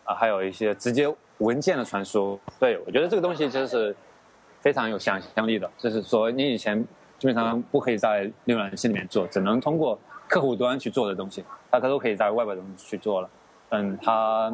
[0.04, 1.08] 啊还有一些直接
[1.42, 2.38] 文件的传输。
[2.58, 3.94] 对我觉得这个东西就是
[4.60, 6.82] 非常有想象力的，就是说你以前
[7.18, 13.28] 基本上不可以在浏览器里面做，只能通过客户端去做的东西，它它都可以在 Web 中去做了。
[13.70, 14.52] 嗯，它，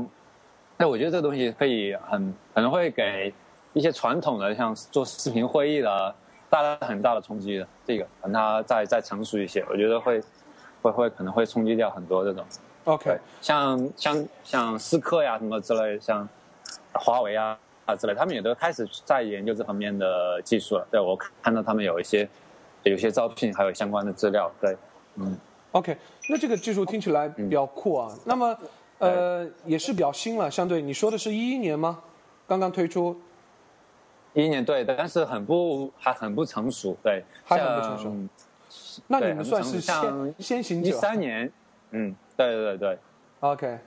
[0.76, 3.32] 那我觉得这个东西可以很可能会给
[3.72, 6.14] 一些传统的像做视频会议的
[6.48, 7.66] 带来很大的冲击的。
[7.84, 10.22] 这个等它再再成熟一些，我觉得会
[10.82, 12.44] 会会可能会冲击掉很多这种。
[12.84, 16.28] OK，像像像思科呀什么之类，像
[16.98, 20.86] 华为啊啊之类，他们也都开始在研究这方面的技术了。
[20.90, 22.28] 对我看到他们有一些
[22.82, 24.50] 有一些招聘，还有相关的资料。
[24.60, 24.76] 对，
[25.16, 25.38] 嗯。
[25.72, 25.96] OK，
[26.30, 28.10] 那这个技术听起来比较酷啊。
[28.24, 28.58] 那么，
[28.98, 32.02] 呃，也是比较新了，相对你说的是一一年吗？
[32.46, 33.14] 刚刚推出，
[34.32, 38.16] 一一年对，但是很不还很不成熟，对，还很不成熟
[39.06, 40.02] 那你们算是像
[40.38, 40.96] 先先行一者。
[40.96, 41.52] 三年，
[41.90, 42.98] 嗯，对对对
[43.40, 43.78] ，OK，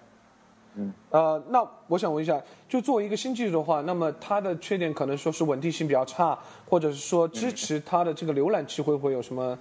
[0.75, 6.37] 嗯，呃，那我想问一下，就作为一个新技术的话，那么它的缺点可能说是稳定性比较差，
[6.69, 9.57] 或者是说支持它的这个浏览器会不会有什么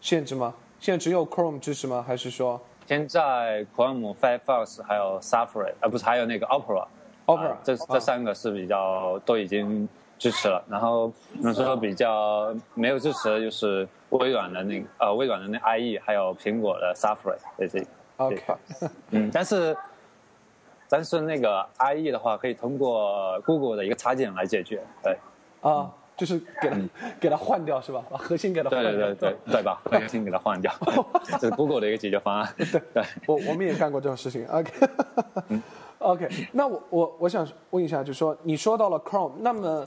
[0.00, 0.54] 限制吗？
[0.78, 2.04] 现在只有 Chrome 支持吗？
[2.06, 7.48] 还是说现在 Chrome、Firefox 还有 Safari，呃，不是还有那个 Opera，Opera？
[7.48, 9.88] 啊这啊这三个是比较都已经
[10.18, 10.62] 支持了。
[10.68, 17.86] 然后那时候比较没有支持的就是微软的那个呃微软的那 IE，还有苹果的 Safari 这这这一
[18.16, 18.42] OK。
[19.12, 19.74] 嗯，但是
[20.92, 24.82] 但是那个 IE 的话，可以通过 Google 的一个插件来解决。
[25.02, 25.16] 对
[25.62, 26.76] 啊，就是给它、
[27.18, 28.04] 给它换掉是吧？
[28.10, 28.90] 把核心给它换掉。
[28.92, 29.80] 对对对对对吧？
[29.90, 30.70] 核心给它换掉，
[31.40, 32.54] 这是 Google 的一个解决方案。
[32.58, 33.02] 对对。
[33.26, 34.46] 我我们也干过这种事情。
[36.02, 39.86] OK，OK，、那我我我想问一下，就是说你说到了 Chrome，那么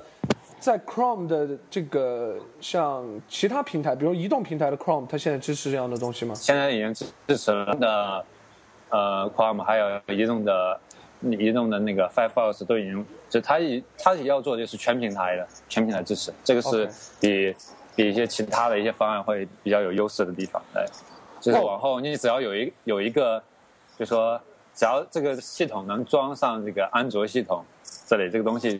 [0.60, 6.34] 在 Chrome 的这个像其他平台，比如移动平台的 Chrome，它现在支持这样的东西吗？
[6.34, 8.26] 现在已经支支持了的，
[8.89, 10.80] 呃，Chrome 还有移动的
[11.21, 16.88] 移动的那个 Firefox 都已经，就它也它也要做就是全平台的全平台支持，这个是
[17.19, 17.56] 比
[17.95, 20.62] 比一些其他的一些方案会比较有优势的地方。
[20.73, 20.86] 对，
[21.39, 23.41] 就是往后你只要有一有一个，
[23.97, 24.39] 就说
[24.73, 27.63] 只要这个系统能装上这个安卓系统，
[28.06, 28.80] 这里这个东西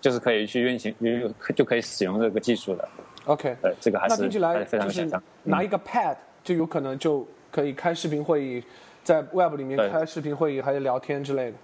[0.00, 2.88] 就是可以去运行，就就可以使用这个技术的。
[3.24, 5.22] OK，对，这个还是那听起来还是非常就是想象。
[5.44, 8.62] 拿一个 Pad 就有可能就可以开视频会议，
[9.02, 11.56] 在 Web 里面开视频会议，还有聊天之类的。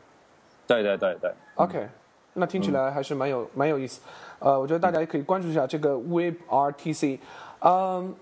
[0.66, 1.33] 对对对对。
[1.55, 1.88] OK，
[2.35, 4.00] 那听起来还是蛮有、蛮有意思。
[4.38, 7.18] 呃，我觉得大家也可以关注一下这个 WebRTC。
[7.61, 8.14] 嗯，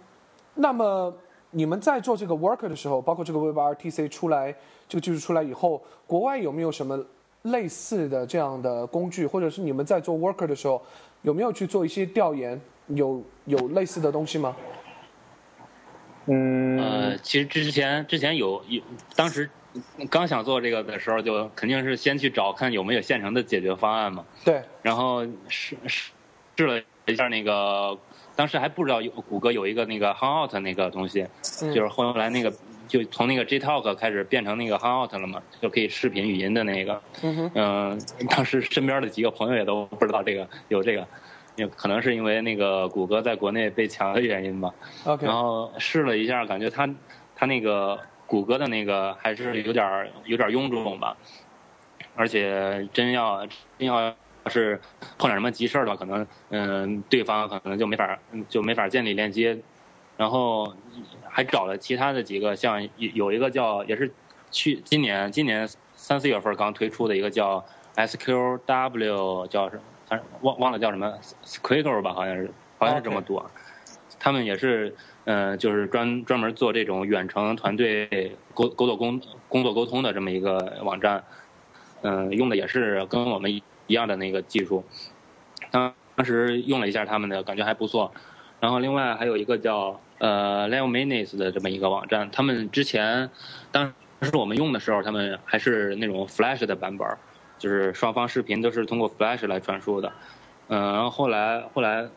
[0.54, 1.12] 那么
[1.50, 4.54] 你们在做这个 Worker 的时候，包括这个 WebRTC 出来，
[4.88, 7.02] 这个技术出来以后，国外有没有什么
[7.42, 10.80] 类似的这样的工具，或者是你们在做 Worker 的时候，
[11.22, 12.61] 有没有去做一些调研？
[12.88, 14.54] 有有类似的东西吗？
[16.26, 18.83] 嗯，呃，其实之前之前有有，
[19.16, 19.48] 当时
[20.10, 24.24] 刚想做这个的时候，就肯定是先去找看有没有现成的解决方案嘛。
[24.44, 26.12] 对，然后试试
[26.56, 27.98] 试了一下那个，
[28.37, 31.26] 当时还不知道有谷歌有一个那个 Hangout 那个东西，
[31.62, 32.52] 嗯就是后来那个
[32.87, 37.02] 就从那个 JTalk 开始变成那个 Hangout 了嘛，就可以视频语音的那个。
[37.22, 41.06] 嗯哼，嗯、当时身边的几个朋友也都不知道这个有这个，
[41.56, 44.72] 也可能是因为那个谷歌在国内被抢的原因吧。
[45.04, 46.88] OK，然后试了一下，感觉它
[47.34, 47.98] 它那个
[48.35, 51.16] 谷歌的那个还是有点儿有点儿臃肿吧，
[52.16, 53.47] 而且真要
[53.79, 54.12] 真要
[54.49, 54.81] 是
[55.16, 58.18] 碰点什么急事儿的话，可能嗯、对方可能就没法
[58.49, 59.57] 就没法建立链接，
[60.16, 60.75] 然后
[61.29, 64.12] 还找了其他的几个，像有有一个叫也是
[64.51, 73.49] 去今年今年三四月份刚推出的一个叫 SQW 叫什么，反正忘忘了叫什么 Squiggle 吧，好像是好像是这么读啊。
[74.24, 74.94] 他们也是，
[75.26, 81.22] 呃，就是专专门做这种远程团队沟沟通工工作沟通的这么一个网站，
[82.00, 84.82] 嗯、用的也是跟我们一样的那个技术。
[85.70, 88.14] 当当时用了一下他们的，感觉还不错。
[88.60, 93.28] 然后另外还有一个叫呃 Live Minutes 的这么一个网站，他们之前
[93.70, 97.06] 当时我们用的时候，他们还是那种 Flash 的版本，
[97.58, 100.10] 就是双方视频都是通过 Flash 来传输的。
[100.68, 102.08] 嗯、然后后来后来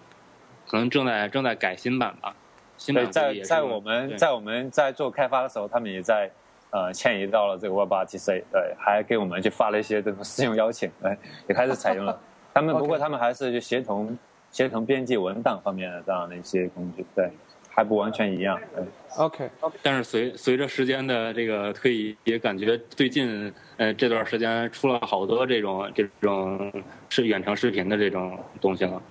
[0.67, 2.35] 可能正在正在改新版吧。
[2.77, 6.29] 新版对，在在我们在我们在做开发的时候，他们也在
[6.69, 12.19] 呃迁移到了这个 WebRTC，对，还给我们去发了一些这种 试用邀请，对，也开始采用了。
[12.53, 14.17] 他们不过他们还是就协同
[14.51, 17.29] 协同编辑文档方面的这样的一些工具，对，
[17.69, 18.59] 还不完全一样。
[18.75, 18.83] 对
[19.17, 19.49] OK，
[19.81, 26.71] 但是随随着时间的这个推移，也感觉最近呃这段时间出了好多这种这种
[27.09, 29.01] 是远程视频的这种东西了。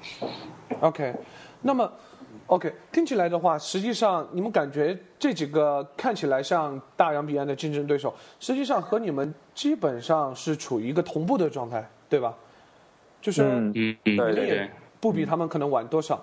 [0.81, 1.14] OK，
[1.66, 1.90] 那么
[2.46, 12.33] OK，听起来的话，实际上你们感觉这几个看起来像大洋彼岸的竞争对手，实际上和你们基本上是处于一个同步的状态，对吧？
[13.20, 16.22] 就是嗯嗯嗯，对对对，不比他们可能晚多少。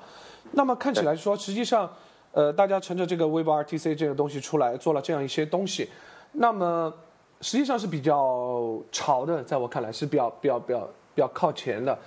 [0.53, 1.91] 那么看起来说，实际上，
[2.32, 5.89] 呃，大家乘着这个 Web RTC 这个东西出来做了这样一些东西，
[6.32, 6.93] 那么
[7.41, 10.79] 实际上是比较潮的，在我看来是比较比较比较
[11.13, 11.99] 比较靠前的。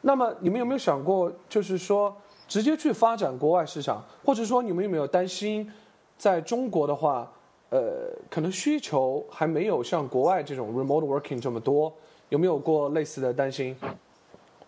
[0.00, 2.16] 那么你们有没有想过，就是说
[2.50, 5.70] 直接去发展国外市场，或者说你们有没有担心，
[6.18, 7.30] 在中国的话，
[7.68, 11.92] 呃，可能需求还没有像国外这种 remote working 这么多，
[12.28, 13.76] 有没有过类似的担心？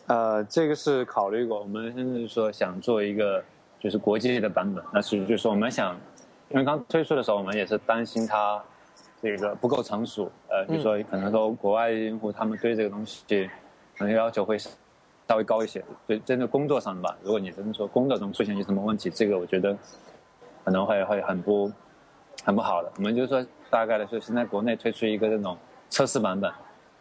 [0.06, 3.42] 呃，这个是考虑过，我们甚至说想做一个
[3.80, 5.96] 就是国际的版本，那是就是我们想，
[6.50, 8.62] 因为刚推出的时候，我们也是担心它
[9.20, 13.24] 这个不够成熟，呃，比如说可能说国外用户他们对这个东西
[13.98, 14.56] 可能要求会
[15.28, 19.74] 稍微高一些，对，真的工作上的吧，如果你真的说工作中出现一些什么问题，这个我觉得
[20.64, 21.72] 可能会会很不
[22.44, 22.92] 很不好的。
[22.96, 25.56] 我们就是说大概的说，现在国内推出一个这种
[25.88, 26.52] 测试版本。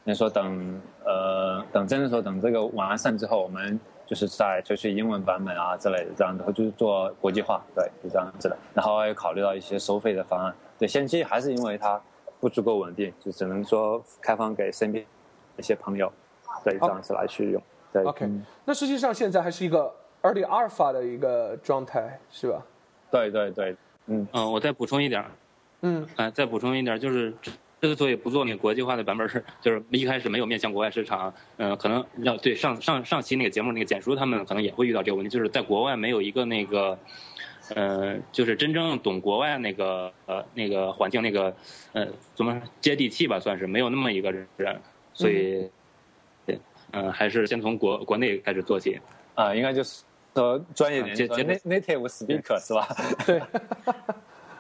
[0.04, 8.58] 你说等呃等真的说等这个完善之后，我们就是在推出英文版本啊之类的，这样的就是做国际化，对，就这样子的。
[8.74, 12.02] 然后也考虑到一些收费的方案，对，先期还是因为它
[12.40, 15.06] 不足够稳定，就只能说开放给身边
[15.58, 16.12] 一些朋友，
[16.64, 17.62] 对，这样子来去用。
[17.92, 22.64] 对 OK，、嗯那实际上现在还是一个 early alpha 的一个状态，是吧？
[23.12, 23.76] 对对对，
[24.08, 24.28] 嗯。
[24.34, 25.32] 嗯，我再补充一点儿，
[25.82, 26.08] 嗯。
[26.16, 27.52] 哎、再补充一点，就是之
[27.82, 36.98] 之所以不做那个国际化的版本是， 就是一开始没有面向国外市场，嗯、可能要对上上上期那个节目那个简叔他们可能也会遇到这个问题，就是在国外没有一个那个，
[37.76, 41.54] 呃，就是真正懂国外那个呃那个环境那个
[41.94, 44.80] 呃怎么说接地气吧，算是没有那么一个人，
[45.14, 45.72] 所以，对，
[46.92, 49.00] 嗯、还是先从国国内开始做起。
[49.36, 52.88] 啊、应该就是呃专业点说接接 na- native speaker 是吧？
[53.26, 53.42] 对，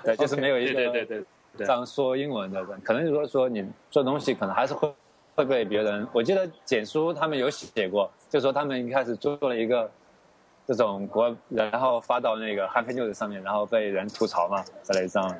[0.04, 1.26] 对，就是没有一个对对对对
[1.58, 4.91] 对这样说英文的人，可能如果说你做东西，可能还是会
[5.36, 6.08] 会被别人。
[6.13, 9.89] 我记得简书他们有写过，就说他们一开始做了一个
[10.65, 15.36] 这种国，然后发到那个 Happy News 上面，然后被人吐槽嘛之类这样。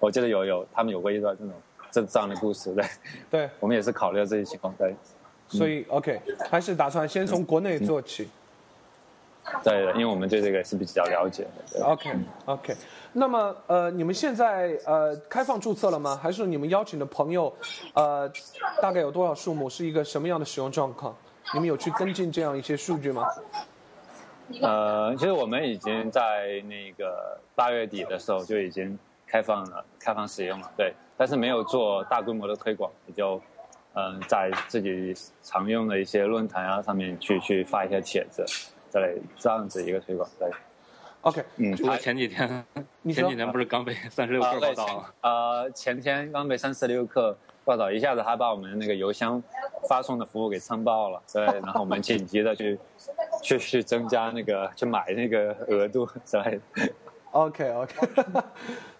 [0.00, 1.54] 我记得有有他们有过一段这种
[1.92, 2.84] 这这样的故事，对
[3.30, 4.94] 对，我们也是考虑了这些情况，对
[5.52, 6.18] 所以 OK，
[6.50, 8.28] 还是打算先从国内做起。
[9.62, 11.50] 对的，因为我们对这个是比较了解的。
[11.72, 12.10] 对 OK
[12.46, 12.76] OK，
[13.12, 16.18] 那么呃，你们现在呃开放注册了吗？
[16.22, 17.52] 还是你们邀请的朋友，
[17.92, 18.30] 呃，
[18.80, 19.68] 大概有多少数目？
[19.68, 21.14] 是一个什么样的使用状况？
[21.52, 23.26] 你们有去跟进这样一些数据吗？
[24.62, 33.40] 呃，其实我们已经在那个八月底的时候就已经开放了，开放使用了，对，但是没有做大规模的推广，也就
[33.94, 38.44] 嗯、在自己常用的一些论坛啊上面去去发一些帖子
[38.90, 40.50] 之类这样子一个推广，对
[41.22, 42.64] ，OK，嗯，不过前几天
[43.04, 45.04] 前几天不是刚被三十六啊对氪报道吗？
[45.20, 49.42] 呃，前天刚被三十六氪报道，一下子还把我们那个邮箱
[49.88, 52.78] 发送的服务给撑爆了，对， 然后我们紧急的去
[53.42, 56.92] 去去增加那个去买那个额度之类的。
[57.32, 57.94] OK OK，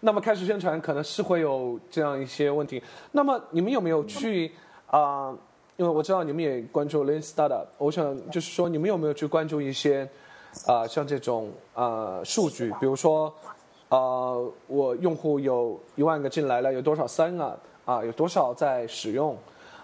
[0.00, 2.83] 那么开始宣传可能是会有这样一些问题。
[3.11, 4.50] 那么你们有没有去
[4.92, 5.35] 啊、
[5.78, 10.07] 因为我知道你们也关注 Lean Startup，我想就是说你们有没有去关注一些
[10.66, 13.33] 啊、像这种啊、数据，比如说
[13.88, 19.35] 啊、我用户有一万个进来了，有多少 sign up 啊、有多少在使用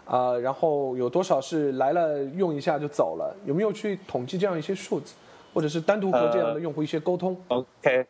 [0.05, 5.14] 啊、然后有多少是来了用一下就走了，有没有去统计这样一些数字，
[5.55, 8.07] 或者是单独和这样的用户一些沟通？OK，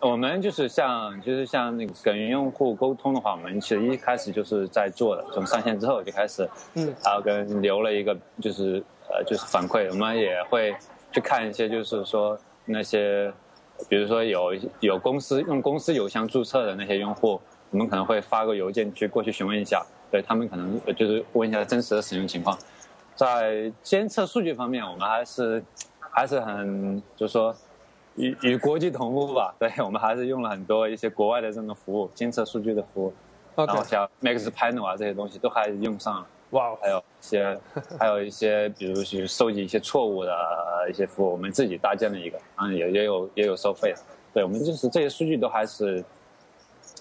[0.00, 10.74] 我们就是像就是像那个跟用户沟通的话，我们其实一开始就是在做的，从上线之后就开始，嗯，然后跟留了一个就是呃就是反馈，我们也会
[11.12, 13.32] 去看一些就是说那些，
[13.88, 22.56] 比如说有有公司用公司邮箱注册的那些用户，我们可能会发个邮件去过去询问一下，对他们可能呃就是问一下真实的使用情况。
[23.14, 25.62] 在监测数据方面，我们还是
[25.98, 27.54] 还是很就是说
[28.18, 29.54] 与与国际同步吧。
[29.58, 33.14] 对我们还是用了很多一些国外的这种服务，监测数据的服务
[33.56, 36.26] 然后像 Max Panel 啊这些东西都还是用上了。
[36.50, 37.60] 哇哦还有一些
[38.00, 43.98] 还有一些，比如去收集一些错误的呃一些服务，我们自己搭建了一个，嗯，也也有也有收费的。
[44.32, 46.02] 对，我们就是这些数据都还是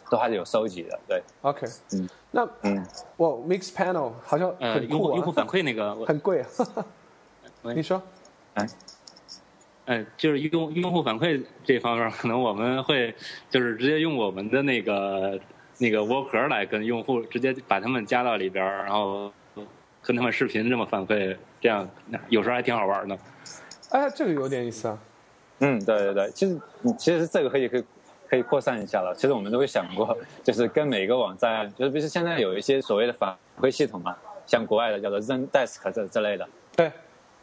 [0.09, 0.99] 都还是有收集的。
[1.07, 2.85] 对，OK，嗯，那嗯。
[3.17, 6.47] 哇，Mix Panel 好像呃，很酷用户用户啊，反馈那个，很贵啊。
[7.73, 8.01] 你说
[9.87, 13.15] 呃，就是用用户反馈这方面，可能我们会
[13.49, 15.39] 就是直接用我们的那个
[15.77, 19.31] 那个窝壳来跟用户直接把他们加到里边儿，然后
[20.01, 21.89] 跟他们视频这么反馈，这样
[22.27, 23.17] 有时候还挺好玩的。
[23.91, 24.99] 哎，这个有点意思啊。
[25.59, 26.59] 嗯，对对对，其实
[26.97, 27.83] 其实这个可以可以
[28.27, 29.15] 可以扩散一下了。
[29.15, 34.13] 其实我们都会想过，就是跟每个网站，就是比如现在有一些所谓的反馈系统嘛，
[34.45, 36.45] 像国外的叫做 Zendesk 这这类的。
[36.75, 36.91] 对，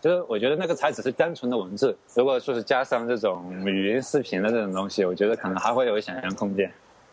[0.04, 6.70] 就是我觉得那个才只是单纯的文字，如果说是加上这种语音视频的这种东西，我觉得可能还会有想象空间。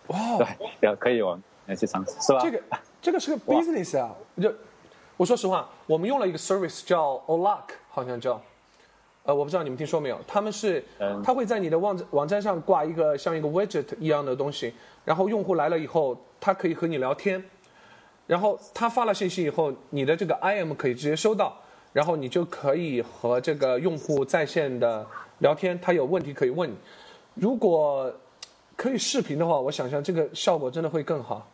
[0.07, 0.45] 哇，对，
[0.81, 1.41] 要可以往
[1.79, 2.41] 去尝试，是吧？
[2.41, 2.61] 这个
[3.01, 4.13] 这个是个 business 啊！
[4.41, 4.53] 就
[5.15, 8.41] 我说实话，我们用了一个 service 叫 Olac，好像叫。
[9.23, 10.19] 呃，我不知道你们听说没有？
[10.27, 10.83] 他们是，
[11.23, 14.73] 他会在你的网站网站上挂一个像一个 widget 一样的东西，
[15.05, 17.41] 然后用户来了以后，他可以和你聊天，
[18.27, 21.57] 然后他发了信息以后，你的这个 IM 可以直接收到，
[21.93, 25.05] 然后你就可以和这个用户在线的
[25.39, 26.75] 聊天，他有问题可以问你。
[27.33, 28.13] 如果
[28.75, 31.47] 可以视频的话，我想象这个效果真的会更好。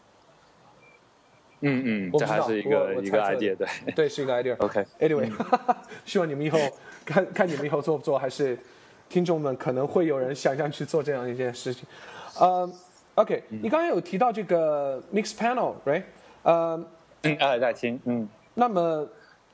[1.62, 4.56] 嗯嗯，这还是一个一个 idea，对对，是一个 idea。
[4.60, 5.32] OK，Anyway，
[6.06, 6.60] 希望你们以后
[7.04, 8.56] 看看你们以后做不做，还是
[9.10, 11.88] 听众们可能会有人想象去做这样一件事情。
[12.40, 12.70] 呃
[13.16, 16.04] ，OK，你刚才有提到这个 Mix Panel，right？
[16.44, 16.86] 呃，
[17.24, 18.30] 嗯，啊，在听，嗯。
[18.54, 19.08] 那么，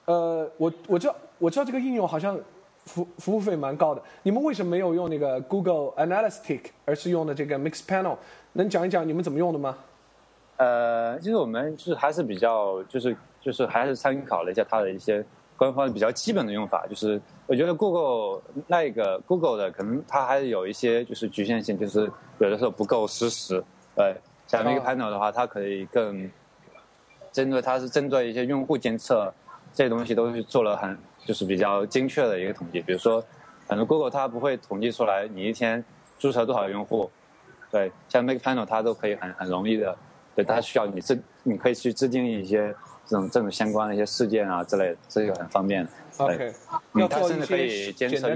[0.05, 2.37] 呃，我我知道我知道这个应用好像
[2.85, 8.17] 服服务费蛮高的，你们为什么没有用那个 Google Analytics，而是用的这个 Mix Panel？
[8.53, 9.77] 能讲一讲你们怎么用的吗？
[10.57, 15.25] 呃，其实我们就是还是比较就是就是还是参考了一下它的一些
[15.57, 23.63] 官方比较基本的用法，就是我觉得 Google 那个 Google 的可能它还是有一些就是局限性，就是有的时候不够实时。
[23.95, 24.15] 对，
[24.47, 26.29] 像 Make Panel 的话，它可以更
[27.31, 29.33] 针对它是针对一些用户监测
[29.73, 32.79] 这些东西都是做了很就是比较精确的一个统计。
[32.81, 33.23] 比如说，
[33.67, 35.83] 可能 Google 它不会统计出来你一天
[36.19, 37.09] 注册多少用户，
[37.71, 39.97] 对，像 Make Panel 它都可以很很容易的。
[40.35, 42.73] 对，它需要你制，你可以去制定一些
[43.05, 45.87] 这种这种相关的一些事件啊之类的，这个很方便。
[46.17, 46.51] OK，
[46.91, 48.33] 你它甚至可以监测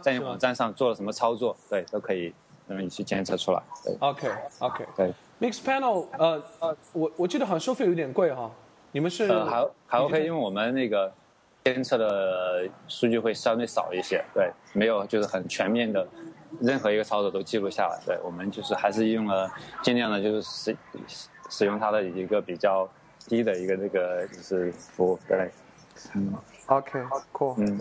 [0.00, 2.32] 在你网站上做了什么操作，对，都可以
[2.66, 3.62] 那么你去监测出来。
[3.84, 5.12] 对，OK，OK，对。
[5.38, 8.50] Mix Panel，呃呃，我我记得好像收费有点贵哈，
[8.94, 9.26] 你们是？
[9.26, 11.12] 呃，还还 OK，因为我们那个
[11.64, 16.06] 监测的数据会相对少一些，对，没有就是很全面的。
[16.60, 19.50] 任何一个操作都记录下来，对我们就是还是用了
[19.82, 20.76] 尽量的，就是使
[21.50, 22.88] 使用它的一个比较
[23.26, 25.50] 低的一个那个就是服务，对，
[26.14, 26.32] 嗯
[26.66, 27.80] ，OK，cool，嗯，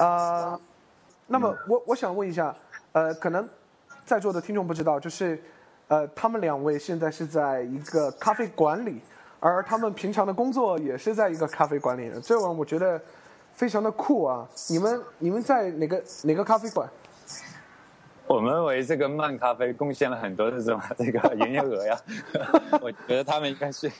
[0.00, 0.58] 啊，
[1.26, 2.56] 那么我我想问一下，
[2.92, 3.46] 呃，可能
[4.06, 5.38] 在座的听众不知道，就是
[5.88, 9.02] 呃，他们两位现在是在一个咖啡馆里，
[9.40, 13.00] 而他们平常的工作也是在一个咖啡馆里的，这我我觉得
[13.52, 14.46] 非常的酷啊！
[14.68, 16.88] 你们你们在哪个哪个咖啡馆？
[18.26, 21.96] 我们为这个慢咖啡贡献了很多的这种这个营业额呀，
[22.82, 23.90] 我觉得他们应该是，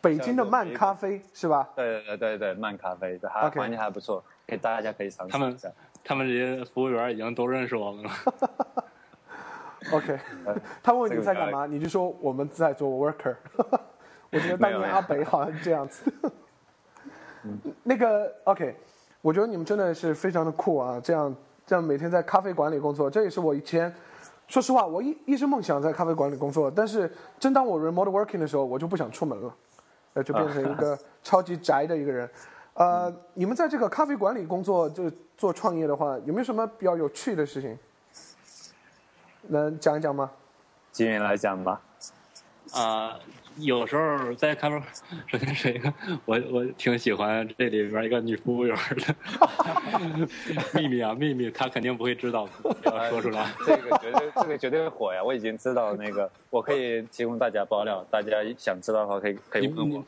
[0.00, 1.68] 北京的慢咖啡是吧？
[1.76, 5.32] 对对对对对，慢咖啡，还环境还不错，给大家可以尝试。
[5.32, 5.58] 他们
[6.02, 8.10] 他们这些服务员已经都认识我们了。
[9.92, 10.18] OK，
[10.82, 13.36] 他问你在干嘛，你就说我们在做 worker。
[14.30, 16.12] 我觉得当年阿北好像是这样子。
[17.84, 18.76] 那个 OK，
[19.20, 21.34] 我觉得你们真的是非常的酷啊，这样。
[21.68, 23.92] 这样每天在咖啡馆里工作，这也是我以前，
[24.46, 26.70] 说实话，我一一直梦想在咖啡馆里工作。
[26.70, 27.10] 但是，
[27.40, 29.52] 真当我 remote working 的时候，我就不想出门了，
[30.14, 32.30] 呃，就变成一个 超级宅的一个人。
[32.74, 37.76] 呃，你们在这个咖啡馆里工作，就做创业的话，有没有什么比较有趣的事情？
[39.48, 40.30] 能讲一讲吗？
[40.92, 41.80] 金云来讲吧。
[42.74, 43.18] 啊。
[43.58, 44.80] 有时候在咖啡，
[45.26, 45.92] 首先是一个，
[46.24, 50.28] 我我挺喜欢这里边一个女服务员的
[50.74, 53.46] 秘密啊，秘密，她肯定不会知道，不要说出来。
[53.66, 55.22] 这个绝对，这个绝对会火呀！
[55.22, 60.04] 我已经知道那个，我可以提供大家爆料，大家想知道的话可以可以问我。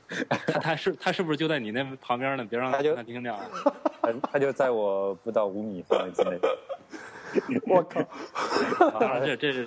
[0.46, 2.44] 他他是他是不是就在你那旁边呢？
[2.44, 3.34] 别让他就听见。
[4.02, 6.38] 他他就在我不到五米范围之内。
[7.66, 8.02] 我靠！
[8.98, 9.66] 当然，这这是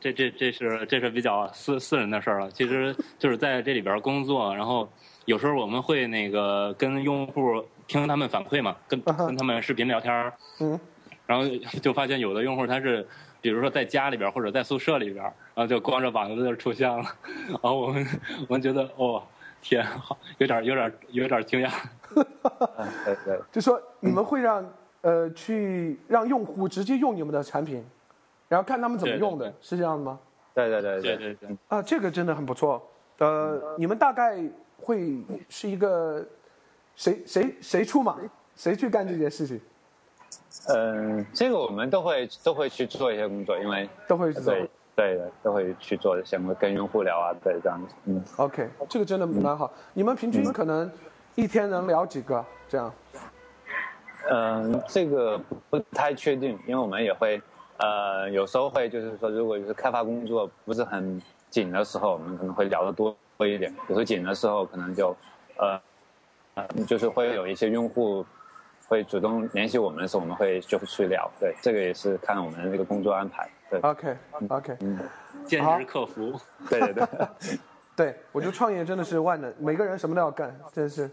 [0.00, 2.50] 这这这是这是比较私私人的事儿了。
[2.50, 4.88] 其实就是在这里边工作，然后
[5.24, 10.32] 有时候我们会那个跟用户听他们反馈嘛，跟跟他们视频聊天儿。
[10.60, 10.78] 嗯。
[11.26, 11.46] 然后
[11.80, 13.06] 就发现有的用户他是，
[13.40, 17.04] 比如说在家里边或者在宿舍里边，然后就光着膀子就出现了。
[17.48, 18.06] 然后我们
[18.48, 19.22] 我们觉得哦
[19.62, 21.70] 天，好有点有点有点惊讶。
[23.04, 23.40] 对对。
[23.52, 24.68] 就说你们会让。
[25.02, 27.84] 呃，去让用户直接用你们的产品，
[28.48, 30.18] 然后看他们怎么用的，是这样的吗？
[30.54, 31.56] 对对对对对对。
[31.68, 32.82] 啊，这个真的很不错。
[33.18, 34.42] 呃，你们大概
[34.78, 35.16] 会
[35.48, 36.24] 是一个
[36.96, 38.18] 谁谁谁出马，
[38.56, 39.60] 谁去干这件事情？
[40.68, 44.54] 嗯，这个我们都会都会去做一些工作，因为都会做，
[44.94, 47.94] 对的，都会去做相关跟用户聊啊，对这样子。
[48.04, 49.72] 嗯，OK，这个真的蛮好。
[49.94, 50.90] 你们平均可能
[51.36, 52.92] 一天能聊几个这样？
[54.28, 55.40] 嗯，这个
[55.70, 57.40] 不太确定，因为我们也会，
[57.78, 65.16] 呃，有时候会就是说，如果就是开发工作不是很紧的时候，我们可能会聊得多多一点；有时候紧的时候，可能就，
[65.56, 65.80] 呃，
[66.54, 68.24] 呃，就是会有一些用户
[68.86, 71.30] 会主动联系我们的时候，我们会就去聊。
[71.40, 73.48] 对，这个也是看我们的这个工作安排。
[73.70, 74.16] 对，OK
[74.48, 74.98] OK，嗯，
[75.46, 77.06] 兼职客服，对对对，
[77.96, 81.08] 对 我觉得创业真的是万能，每个人什么都要干，真是。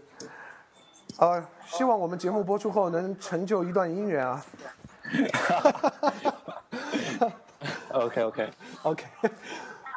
[1.18, 4.44] 呃，希望我们节目播出后能成就一段姻缘啊。
[7.90, 9.04] OK OK，OK，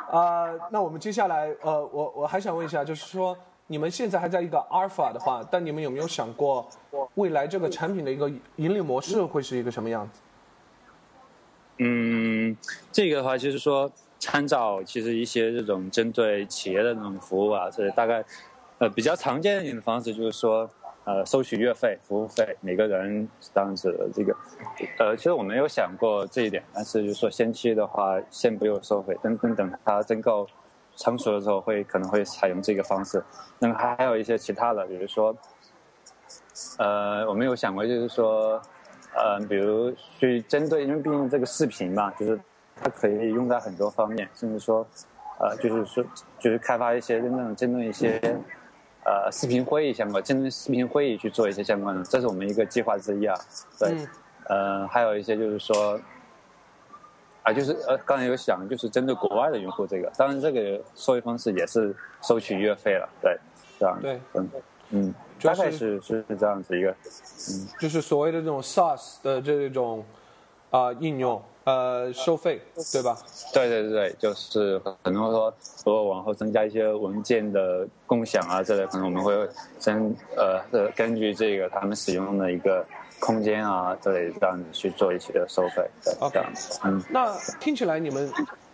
[0.10, 6.68] 啊、那我们接下来，呃，我我还想问一下，就是说，你们现在还在一个阿尔法的话，但你们有没有想过，
[7.14, 10.22] 未来这个产品的一个盈利模式会是一个什么样子？
[11.78, 12.58] 嗯，
[12.92, 18.24] 这个的话就是说，参照其实一些这种针对企业的那种服务啊，这大概，
[18.80, 20.68] 呃，比较常见一点的方式就是说，
[21.06, 24.36] 呃，收取月费、服务费，每个人这样子的这个，
[24.99, 30.47] 呃，其实我没有想过这一点，但是就是说先期的话，先不用收费，等等等它真够
[30.95, 33.24] 成熟的时候会可能会采用这个方式。
[33.60, 35.36] 那么还有一些其他的，比如说，
[36.78, 38.62] 呃，我们有想过就是说。
[39.14, 42.39] 呃，比如去针对，因为毕竟这个视频嘛，就是
[42.78, 44.88] 它可以用在很多方面，甚至说，
[45.38, 46.02] 呃，就是说，
[46.39, 48.18] 就是开发一些真正针对一些
[49.04, 53.36] 呃视频会议相关，针对视频会议去做一些相关的，这是我们一个计划之一啊。
[53.80, 54.08] 对，嗯
[54.45, 55.99] 呃，还有一些就是说，
[57.43, 63.38] 啊，就是呃，刚才有想，就是针对国外的用户这个，当然这个收费方式也是收取月费了，对，
[63.80, 64.49] 这样，对，嗯
[64.89, 70.04] 嗯，大概是是是这样子一个，嗯就是所谓的这种 SaaS 的这种
[70.70, 72.59] 啊、应用，呃，收费，
[72.91, 73.16] 对吧？
[73.53, 75.53] 对对对对，就是可能说，
[75.86, 79.34] 如果往后增加一些文件的共享啊之类，可能我们会
[79.84, 82.84] 根呃呃根据这个他们使用的一个
[83.20, 88.32] 空间啊之类这样子去做一些收费，对 OK 这样子，嗯，那听起来你们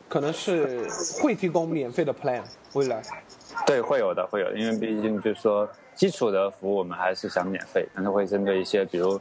[0.08, 0.88] 可能是
[1.22, 2.42] 会提供免费的 plan，
[2.74, 3.04] 未来。
[3.66, 9.20] 对，会有的会有的，因为毕竟就是说基础的服务我们还是想免费，但是会针对一些比如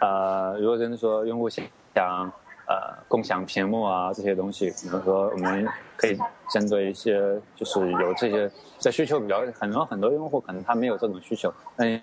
[0.00, 1.64] 呃，如果真的说用户想
[1.94, 2.32] 想
[2.68, 5.66] 呃共享屏幕啊这些东西，比如说我们
[5.96, 6.16] 可以
[6.50, 7.18] 针对一些
[7.56, 12.00] 就是有这些这需求比较很多很多用户可能他没有这种需求，那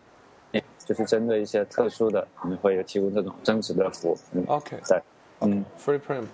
[0.86, 4.18] 就是针对一些特殊的，我们会有提供这种增值的服务。
[4.34, 5.01] 嗯，OK，对，
[5.41, 5.66] 嗯。
[5.84, 6.26] Free Prime。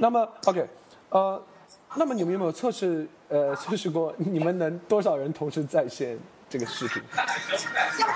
[0.00, 0.64] 那么 OK，
[1.10, 1.42] 呃，
[1.96, 6.16] 那么你们有没有测试呃测试过你们能多少人同时在线
[6.48, 7.02] 这个视频？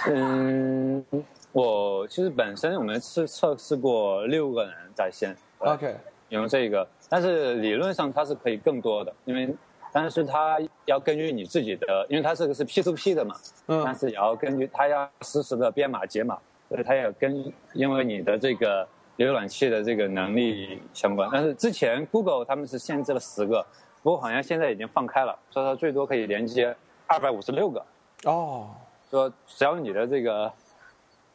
[0.06, 1.04] 嗯，
[1.50, 5.96] 我其实本身我们是测试过六个人在线对 OK，
[6.30, 9.54] 用这个，但是理论上它是可以更多的，因为
[9.92, 13.34] 但是它要根据你自己的，因为它这个是 P to P 的嘛，
[13.66, 16.38] 嗯但嗯是也要根据它要实时的编码解码，
[16.68, 18.86] 所以它也跟因为你的这个
[19.18, 21.28] 浏览器的这个能力相关。
[21.32, 23.66] 但是之前 Google 他们是限制了十个，
[24.02, 26.74] 不过好像现在已经放开了，说它最多可以连接
[27.06, 27.84] 二百五十六个。
[28.24, 28.70] 哦，
[29.10, 30.52] 说只要你的这个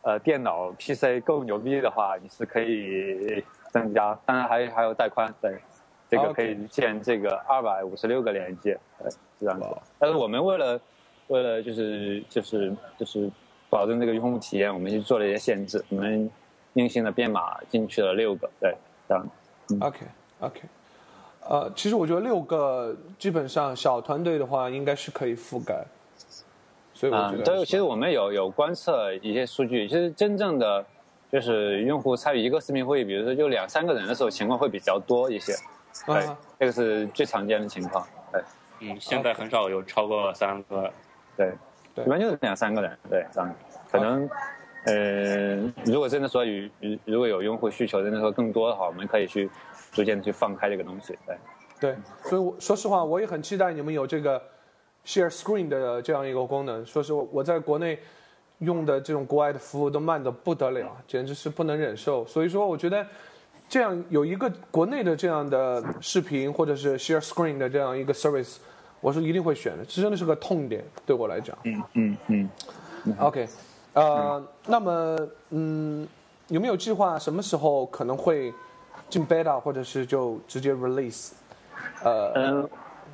[0.01, 3.43] 呃电脑 PC 够牛逼的话，你是可以
[3.75, 5.59] 增加，当然还还有带宽，对，
[6.09, 9.67] 这个可以建这个二百五十六个连接，对，这样子。
[9.99, 10.79] 但是我们为了
[11.27, 13.29] 为了就是就是就是
[13.69, 16.31] 保证这个用户体验，我们去做了一些限制，我们
[16.75, 18.73] 硬性的编码进去了六个，对，
[19.09, 19.27] 这样。
[19.81, 20.05] OK
[20.39, 20.61] OK，
[21.49, 25.83] 呃，其实我觉得六个基本上小团队的话应该是可以覆盖，
[26.93, 30.85] 所以我觉嗯，得对，其实我们有有观测一些数据，其实真正的
[31.31, 35.53] 就是用户参与一个视频会议，比如说就两三个人的时候，情况会比较多一些。
[36.05, 38.07] 对，啊这个是最常见的情况。
[38.31, 38.41] 对
[38.81, 40.91] 嗯，现在很少有超过三个。
[41.37, 41.51] 对，
[41.93, 43.55] 对一般就是两三个人，对，这样
[43.91, 44.29] 可能。
[44.87, 49.49] 呃，如果真的说有如如果有用户需求，真的说更多的话，我们可以去
[49.91, 51.17] 逐渐的去放开这个东西。
[51.25, 51.37] 对，
[51.79, 54.39] 对，所以我说实话，我也很期待你们有这个
[55.03, 56.85] share screen 的这样一个功能。
[56.85, 57.97] 说实话，我在国内
[58.59, 62.25] 用的这种国外的服务都慢的不得了，简直是不能忍受。
[62.25, 63.05] 所以说，我觉得
[63.67, 68.57] 这样有一个国内的这样的视频或者是 share screen 的这样一个 service，
[69.01, 69.83] 我是一定会选的。
[69.85, 71.57] 这真的是个痛点，对我来讲。
[71.63, 72.49] 嗯嗯嗯。
[73.19, 73.47] OK，
[73.93, 75.17] 呃，那么
[75.49, 76.07] 嗯，
[76.47, 78.53] 有没有计划什么时候可能会
[79.09, 81.33] 进 beta，或者是就直接 release？
[82.03, 82.69] 呃，嗯，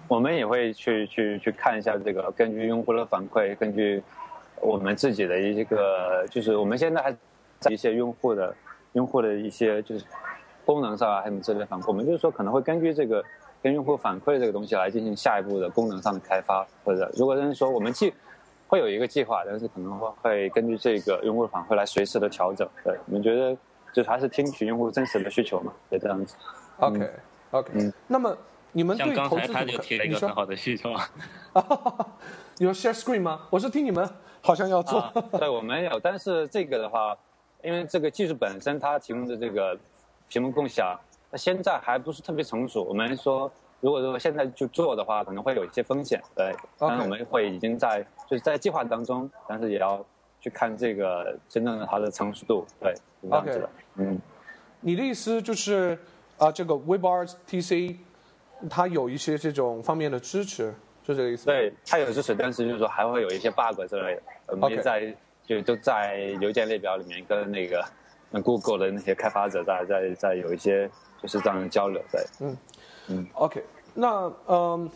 [0.08, 4.02] 我们也会去去去看一下这个，根据用户的反馈，根据
[4.62, 7.12] 我们自己的一个，就是我们现在还
[7.60, 8.56] 在一些用户的
[8.94, 10.06] 用户的一些就是
[10.66, 13.24] 功能上啊，还有之类的反馈，我们就是说可能会根据这个
[13.62, 18.14] 跟用户反馈这个东西来进行下一步的功能上的开发，或者如果真是说我们既
[18.68, 22.68] 会有一个计划，但是可能会会根据这个用户反馈来随时的调整。
[22.84, 23.56] 对，我们觉得
[23.92, 26.36] 就是还是听取用户真实的需求嘛，对这样子。
[26.78, 27.10] OK
[27.52, 28.38] OK，、嗯那么
[28.72, 29.68] 你们对投刚才他资怎么看？
[29.68, 30.90] 就提了一你说个很好的需求，
[32.58, 33.42] 你说 share screen 吗？
[33.50, 34.10] 我是听你们
[34.42, 35.00] 好像要做。
[35.00, 37.18] 啊，对我们有，但是这个的话，
[37.64, 39.78] 因为这个技术本身它提供的这个
[40.28, 40.98] 屏幕共享，
[41.30, 42.84] 那现在还不是特别成熟。
[42.84, 46.54] 我们说，如果说现在就做的话，可能会有一些风险，对。
[46.78, 50.04] 但是我们会已经在就是在计划当中，但是也要
[50.40, 53.70] 去看这个真正的它的成熟度，对，是这样子 OK 的。
[53.96, 54.20] 嗯，
[54.80, 55.98] 你的意思就是
[56.38, 57.96] 啊、这个 WebArt TC
[58.68, 60.74] 它有一些这种方面的支持，
[61.04, 61.46] 就这个意思？
[61.46, 67.84] 对，它有支持，但是就是说还会有一些 bug 之类的，我们在就就在邮件列表里面跟那个
[68.30, 70.90] 那 Google 的那些开发者在在在有一些
[71.22, 72.22] 就是这样的交流，对。
[72.40, 72.58] 嗯
[73.10, 74.90] 嗯 OK，那嗯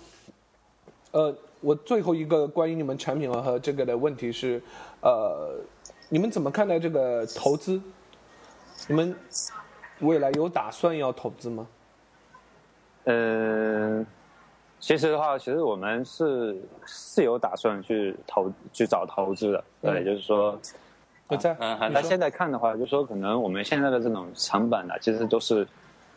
[1.12, 4.62] 呃，我最后一个关于你们产品和这个的问题是，
[5.02, 5.60] 呃，
[6.10, 7.82] 你们怎么看待这个投资？
[8.88, 9.16] 你们
[10.02, 11.68] 未来有打算要投资吗？
[13.06, 14.06] 嗯，
[14.80, 16.56] 其实的话，其实我们是
[16.86, 20.60] 是有打算去投去找投资的，对，嗯就是说，
[21.92, 25.68] 那现在看的话，就是说可能我们现在的这种成本呢，其实都是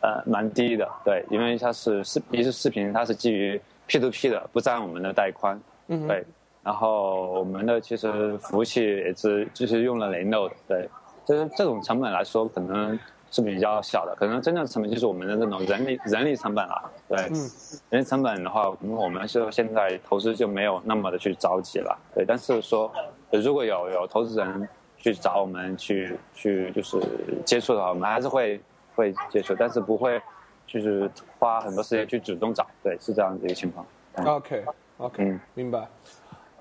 [0.01, 6.23] 呃蛮低的，对，因为它是视一是视频，它是基于 P to P 的，不占我们的带宽，嗯对，
[6.61, 10.89] 然后我们的其实服务器也是就是用了雷诺的，对，
[11.25, 12.99] 就是这种成本来说，可能
[13.31, 17.49] 是比较小的，可能真正的成本就是我们的那种人力人力成本了，对，嗯
[17.89, 22.91] 人力成本的话，我们是现在投资就没有那么的去着急了，对，但是说
[23.31, 24.67] 如果有有投资人
[24.97, 26.99] 去找我们去去就是
[27.45, 28.61] 接触的话，我们还是会
[28.95, 30.21] 会接触，但是不会
[30.65, 33.85] 就是花很多时间去主动找，对，是这样的一个情况。
[34.25, 34.65] OK
[34.97, 35.87] OK，、嗯明白。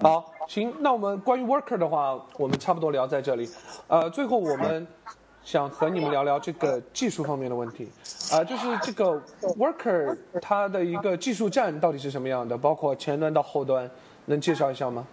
[0.01, 3.51] 好，行，那我们关于 Worker 的话，我们差不多聊在这里。
[3.89, 4.87] 呃，最后我们
[5.49, 7.89] 想和你们聊聊这个技术方面的问题。
[8.31, 9.19] 啊、就是这个
[9.57, 12.59] Worker 它的一个技术栈到底是什么样的？
[12.59, 13.91] 包括前端到后端，
[14.27, 15.07] 能介绍一下吗？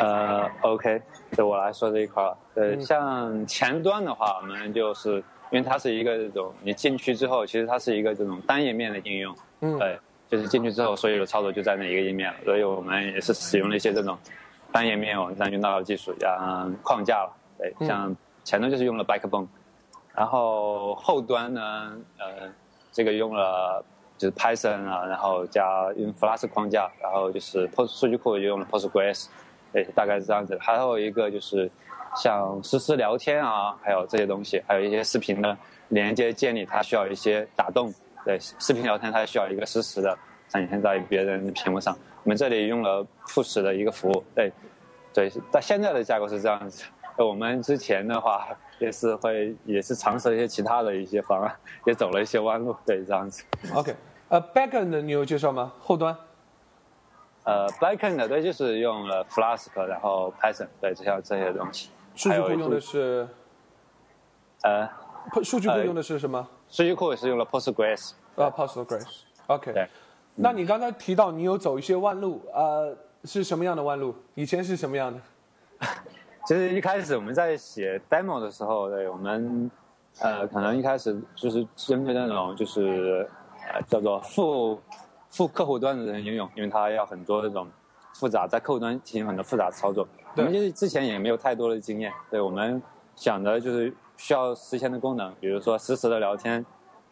[0.00, 1.02] 呃，OK，
[1.32, 5.16] 就我来说这一块儿，呃，像前端的话，我们就是
[5.50, 9.98] 因为它是一个这种你进去之后，其实它是一个这种单页面的应用，嗯对，
[10.30, 14.16] 就是进去之后所有的操作就在那一个页面了，所以我们也是使用了一些这种
[14.72, 19.46] 单页面网站用到的技术，像框架了，对，像前端就是用了 Backbone，
[20.18, 22.50] 然后后端呢，呃，
[22.90, 23.84] 这个用了
[24.16, 29.26] 就是 Python 啊，然后加用 Flask 框架，然后就是 Post 数据库就用了 Postgres，
[29.72, 30.58] 对，大概是这样子。
[30.60, 31.70] 还有一个就是
[32.16, 35.56] 像实时聊天啊，还有这些东西，还有一些视频的
[35.90, 37.94] 连接建立，它需要一些打动。
[38.24, 41.96] 对，视频聊天它需要一个实时的展现在别人的屏幕上。
[42.24, 44.52] 我们这里用了 Push 的一个服务，对，
[45.14, 46.82] 对，但现在的架构是这样子。
[47.24, 48.48] 我们之前的话
[48.78, 51.54] 也是会，也是尝试了一些其他的一些方案，
[51.84, 53.42] 也走了一些弯路，对，这样子。
[53.74, 53.94] OK，
[54.28, 55.72] 呃，Backend 你有介绍吗？
[55.80, 56.16] 后端？
[57.44, 61.90] 呃，Backend 对，就是用了 Flask，然后 Python，对，这些这些东西。
[62.14, 63.26] 数据库用的是？
[64.62, 64.88] 呃，
[65.42, 66.46] 数据库呃用的是什么？
[66.68, 68.12] 数据库也是用了 Postgres。
[68.36, 69.22] 啊，Postgres。
[69.46, 69.72] OK。
[69.72, 69.88] 对。
[70.34, 74.14] 那你刚才提到你有走一些弯路，呃，是什么样的弯路？
[74.34, 75.20] 以前是什么样的？
[76.48, 79.70] 其实一开始我们在写 demo 的时候，对我们
[80.20, 83.28] 呃可能一开始就是针对那种就是
[83.70, 84.80] 呃叫做副
[85.28, 87.68] 副客户端的人应用，因为它要很多这种
[88.14, 90.08] 复杂在客户端进行很多复杂的操作。
[90.30, 92.82] 我对们就是之前也没有太多的经验，对我们
[93.14, 96.64] 想的就是需要实现的功能，比如说实时的聊天，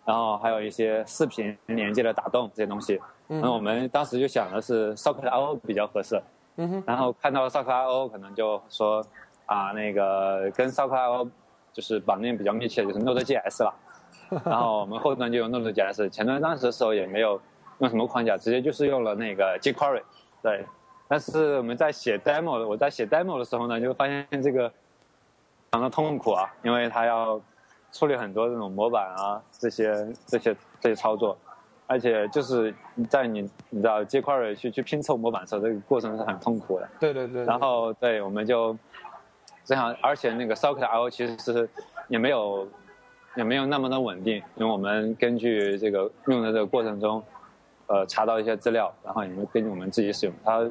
[0.06, 2.98] 然后还有一些视频连接的打动这些东西。
[3.28, 6.18] 嗯然后我们当时就想的是 Socket IO 比较合适。
[6.56, 6.82] 嗯哼。
[6.86, 9.04] 然后看到 Socket IO 可能就说
[9.46, 11.28] 啊，那个跟 IO
[11.72, 13.74] 就是绑定比较密切，就是 Node.js 了。
[14.44, 17.40] 然后我们后端就用 Node.js，前端当时的时候也没有
[17.78, 20.02] 用什么框架，直接就是用了那个 jQuery。
[20.42, 20.64] 对，
[21.06, 24.74] 但是我们在写 demo，我在写 demo 的时候呢，就发现这个非
[25.72, 27.40] 常的痛苦啊，因为它要
[27.92, 31.36] 处理很多这种模板啊，这些这些这些操作。
[31.88, 32.74] 而且就是
[33.08, 36.88] 在你你知道 jQuery 去去拼凑模板的时候，这个过程是很痛苦的。
[36.98, 37.44] 对对对。
[37.44, 38.76] 然后对，我们就
[39.66, 41.68] 这样，而且那个 Socket IO 其实是
[42.08, 42.68] 也没有
[43.34, 47.22] 也没有那么的稳定，因为我们根据这个用的这个过程中，
[47.88, 50.64] 呃，查到一些资料，然后也根据我们自己使用，它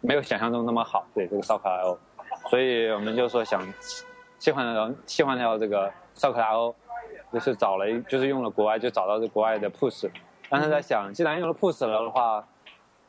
[0.00, 1.06] 没有想象中那么好。
[1.14, 1.96] 对这个 Socket IO，
[2.50, 3.62] 所以我们就说想
[4.38, 6.74] 切换到切换到这个 Socket IO，
[7.32, 10.10] 就是找了就是用了国外就找到这国外的 Push。
[10.50, 12.46] 但是在想，既然用了 Push 了的话，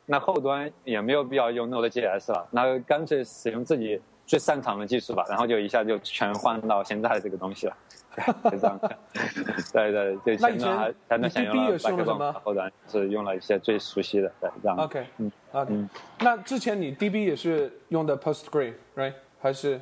[0.06, 7.76] 那后端也没有必要用 Node.js 了，那干脆使用自己最擅长的技术吧，然后就一下就全换到现在的这个东西了，
[8.50, 8.80] 就这样。
[9.72, 14.76] 对对，就前端还前端想用了 Backbone，后端是用了一些最熟悉的，对这样。
[14.76, 15.86] OK，嗯，OK。
[16.18, 19.14] 那之前你 DB 也是用的 PostgreSQL，right？
[19.40, 19.80] 还是？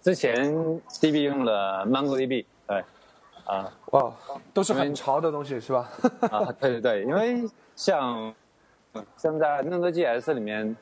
[0.00, 0.52] 之前
[0.88, 2.84] DB 用了 MongoDB，对，
[3.44, 4.12] 啊，哇，
[4.54, 5.88] 都是很潮的东西是吧？
[6.30, 8.34] 啊，对对对，因为像。
[9.16, 10.76] 现在 Node.js 里面，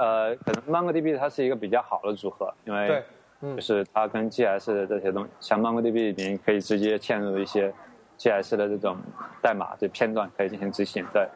[0.00, 3.02] 呃，可能 MongoDB 它是一个比较好的组合，因为
[3.40, 7.72] 就是它跟 GS 的这些东西，像 MongoDB 里面可以直接嵌入一些
[8.18, 8.96] GS 的这种
[9.42, 11.04] 代码，就片段可以进行执行。
[11.12, 11.28] 对，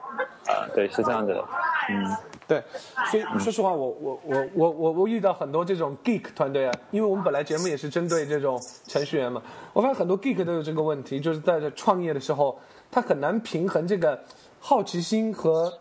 [0.46, 1.44] 呃，对，是这样子的。
[1.90, 2.62] 嗯，对。
[3.10, 9.42] 所以说实话，我我我我我我遇到很多这种 Geek 团队啊，因为我们本来节目也是针对这种程序员嘛，
[9.72, 12.58] 我发现很多 Geek 都有这个问题，就是在这创业的时候，
[12.90, 14.18] 他很难平衡这个
[14.58, 15.72] 好奇心和。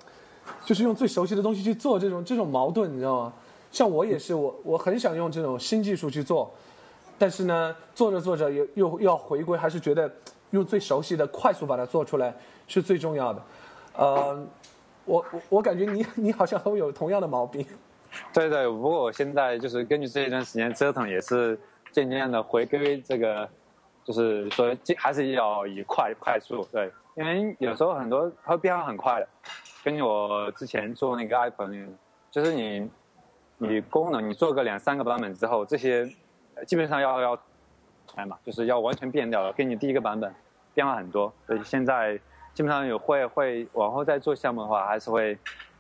[0.66, 3.34] 就是用最熟悉的东西去做这种这种矛盾，你知道吗？
[3.72, 6.52] 像我也是，我我很想用这种新技术去做，
[7.18, 10.10] 但是呢，做着做着又又要回归，还是觉得
[10.52, 12.34] 用最熟悉的快速把它做出来
[12.68, 13.44] 是最重要的。
[13.96, 14.48] 呃，
[15.06, 17.66] 我我我感觉你 你好像和我有同样的毛病。
[18.34, 21.60] 对对，不过我现在就是根据这一段时间折腾，也是
[21.92, 23.48] 渐渐的回归这个，
[24.06, 29.28] 就是说还是要以快快速对，因为有时候很多它会变化很快的。
[29.84, 31.68] 根据我之前做那个个，
[32.30, 32.88] 就是你，
[33.58, 36.08] 你功能你做个两三个版本之后，这些
[36.68, 37.40] 基本上要要
[38.16, 40.32] 哎嘛，就是要完全变掉了，跟你第一个版本
[40.76, 41.34] 变化很多。
[41.48, 42.16] 所以现在
[42.54, 45.36] 基本上有会会往后再做项目的话，还是会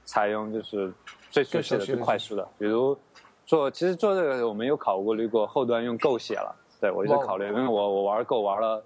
[0.06, 0.92] 采用就是
[1.30, 2.48] 最熟悉的、最快速的。
[2.58, 2.98] 比如
[3.46, 8.84] 做，其实做这个我们有考虑过后端用 Go 写了，对我一直考虑，因为我我玩 Go 玩了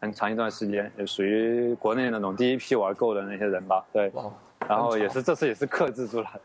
[0.00, 4.10] 很长一段时间，也属于国内那种第一批玩 Go 的那些人吧，对。
[4.68, 6.28] 然后也是这次也是克制住了，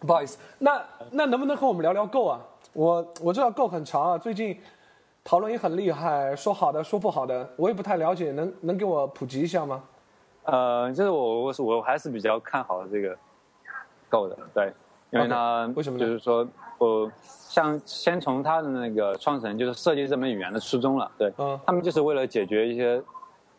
[0.00, 2.40] 不好意思，那那能不能和我们聊聊 Go 啊？
[2.72, 4.58] 我我知道 Go 很长啊，最近
[5.22, 9.84] 讨论也很厉害，说好的说不好的，我也不太了解，能能给我普及一下吗？
[10.44, 13.16] 呃，就是我我我还是比较看好这个
[14.08, 14.72] Go 的，对，
[15.10, 15.98] 因为呢，为什么？
[15.98, 16.48] 就是说
[16.84, 17.12] 我
[17.48, 23.02] 像先从他的那个创始人就是设计这门语言的初衷了，对，嗯，他们就是为了解决一些。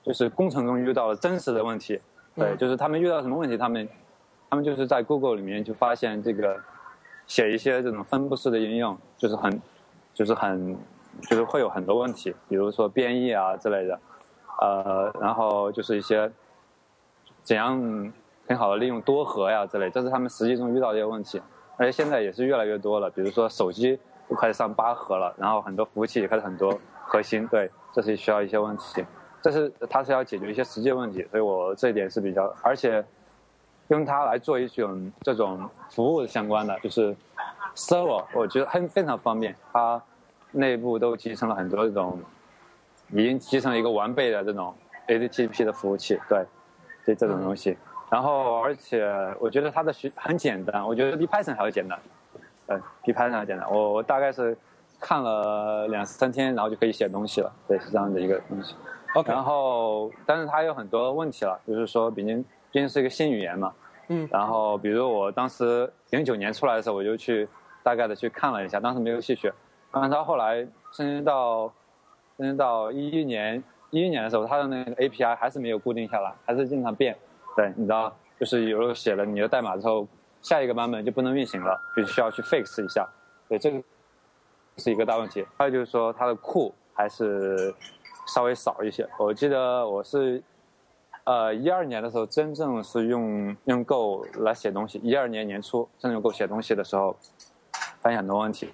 [0.05, 1.97] 就是工程中遇到的真实的问题，
[2.35, 3.87] 对，就是他们遇到什么问题，他们，
[4.49, 6.59] 他们就是在 Google 里面就发现这个，
[7.25, 9.61] 写一些这种分布式的应用，就是很，
[10.13, 10.77] 就是很，
[11.21, 13.97] 就是会有很多问题，比如说编译啊之类的，
[14.59, 16.29] 呃，然后就是一些，
[17.41, 17.79] 怎样
[18.45, 21.41] 很好的利用多核呀之类，这是他们实际中遇到的一些问题，
[21.77, 23.99] 而且现在也是越来越多了，比如说手机
[24.29, 29.03] 都开始上八核了，然后很多服务器也开始很多核心，对，这是需要一些问题。
[29.41, 33.03] 这是它是要解决一些实际问题，所以我这一点是比较，而且
[33.89, 37.13] 用它来做一种这种服务相关的，就是
[37.75, 39.53] server，我觉得很非常方便。
[39.73, 40.01] 它
[40.51, 42.19] 内部都集成了很多这种，
[43.11, 44.73] 已经集成了一个完备的这种
[45.07, 46.45] HTTP 的服务器，对，
[47.05, 47.77] 对这种东西。
[48.13, 51.99] 然后而且我觉得它的学很简单，我觉得比 Python 还要简单，
[52.67, 53.67] 对，比 Python 还简单。
[53.71, 54.55] 我我大概是
[54.99, 58.75] 看了两三天，然后就可以写东西了，对，是这样的一个东西。
[59.25, 63.73] 然后，但是它有很多问题了，就是说，毕竟毕竟是一个新语言嘛。
[64.09, 64.29] 嗯。
[64.31, 67.49] 然后，比如我当时零九年出来的时候，我就去
[67.81, 69.51] 大概的去看了一下，当时没有细学。
[69.91, 70.57] 然后后来，
[70.91, 71.73] 甚至到
[72.37, 77.17] 甚至到一一年一一年的时候，它的那个 API 还是没有固定下来，还是经常变。
[77.55, 80.07] 对，你知道，就是有时候写了你的代码之后，
[80.41, 83.07] 下一个版本就不能运行了，就需要去 fix 一下。
[83.47, 83.81] 对，这个
[84.77, 85.45] 是一个大问题。
[85.57, 87.73] 还有就是说，它的库还是。
[88.25, 89.05] 稍微少一些。
[89.19, 90.41] 我记得我是，
[91.25, 94.97] 呃，一二年的时候，真正是用用 Go 来写东西。
[95.03, 97.17] 一二年年初，真正用 Go 写东西的时候，
[97.99, 98.71] 发现很多问题。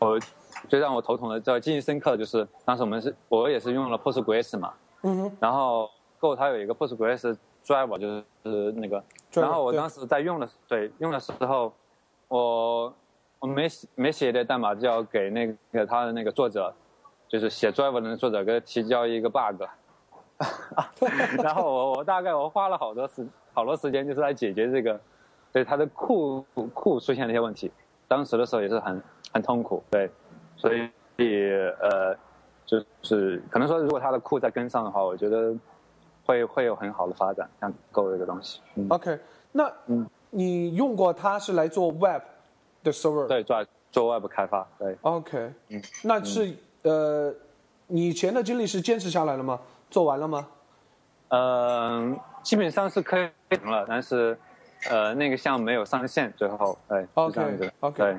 [0.00, 0.18] 我
[0.68, 4.72] 最让我头疼的、最记忆深刻的就是，当时我们是，我也是用了 Postgres 嘛。
[5.02, 5.36] 嗯哼。
[5.38, 5.88] 然后
[6.18, 9.02] Go 它有一个 Postgres driver，就是是那个。
[9.32, 11.72] 然后我当时在用的，对，用的时候，
[12.28, 12.94] 我
[13.38, 16.74] 我没没写的代码就要给那个他的那个作者。
[17.28, 19.62] 就是写 driver 的作者给他提交一个 bug，
[21.42, 25.00] 然后我我大概我花了好多时好多时间，就是来解决这个，
[25.50, 26.44] 对他的库
[26.74, 27.72] 库出现了一些问题，
[28.06, 29.02] 当时的时候也是很
[29.32, 30.10] 很痛苦，对，
[30.58, 30.90] 所以
[31.80, 32.14] 呃
[32.66, 35.54] 就是可能说如果他的库再跟上的话，我觉得
[36.24, 38.60] 会会有很好的发展，像 Go 这个东西。
[38.74, 39.18] 嗯 OK，
[39.52, 42.22] 那嗯，你用过它是来做 Web
[42.82, 43.26] 的 server？
[43.26, 44.96] 对，做做 Web 开发，对。
[45.02, 46.54] OK，嗯，那是。
[46.82, 47.32] 呃，
[47.86, 49.60] 你以前的经历是坚持下来了吗？
[49.88, 50.48] 做完了吗？
[51.28, 52.12] 呃，
[52.42, 53.30] 基本上是可以
[53.62, 54.36] 了，但是
[54.90, 58.16] 呃，那个项目没有上线，最后对 OK，是这样子 OK 对。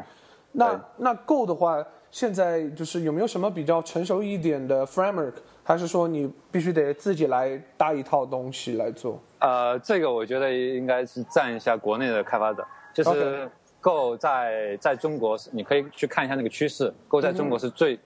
[0.54, 5.34] 那那 Go 的话，现在就是有没有什么比较成熟一点的 framework，
[5.64, 9.20] 还是说你必须得自己来搭一套东西来做？
[9.39, 13.49] 呃，这个我觉得应该是赞一下国内的开发者，就是
[13.82, 17.99] Go 在在中国是，你可以去看一下那个趋势，Go 在中国是最、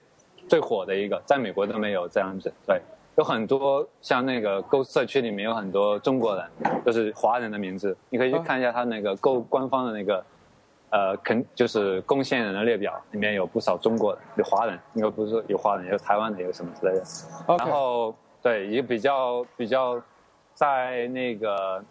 [0.48, 2.50] 最火的一个，在美国都没有这样子。
[2.66, 2.80] 对，
[3.18, 6.46] 有很多像那个 Go 社区里面有很多中国人，
[6.82, 10.24] 就是华人的名字，你可以去哦看一下他那个 Go 官方的那个。
[10.90, 17.04] 呃，肯就是贡献人的列表里面有不少中国人，有华人，应该不是有华人，有台湾的，有什么之类的。
[17.46, 20.00] 然后对一个比较比较
[20.54, 21.84] 在那个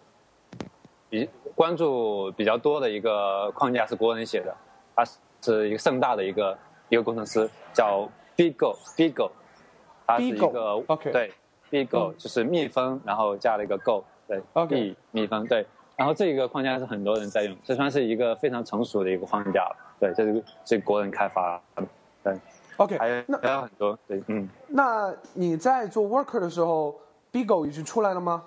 [1.10, 4.56] 比关注比较多的一个框架是国人写的，
[4.96, 5.06] 他
[5.42, 6.58] 是一个盛大的一个
[6.90, 9.30] 一个工程师叫 Bigo Bigo，
[10.06, 11.32] 他是一个 OK 对
[11.70, 15.66] Bigo 嗯就是蜜蜂，然后加了一个 Go 对 B 蜜蜂对，
[15.98, 21.84] 然后这一个框架是很多人在用，这算是一个非常成熟的一个框架了，对，这是这国人开发的，
[22.24, 22.40] 对
[22.78, 24.48] ，OK，还有那还有很多对嗯。
[24.68, 26.96] 那你在做 Worker 的时候
[27.34, 28.44] ，Bigo 已经出来了吗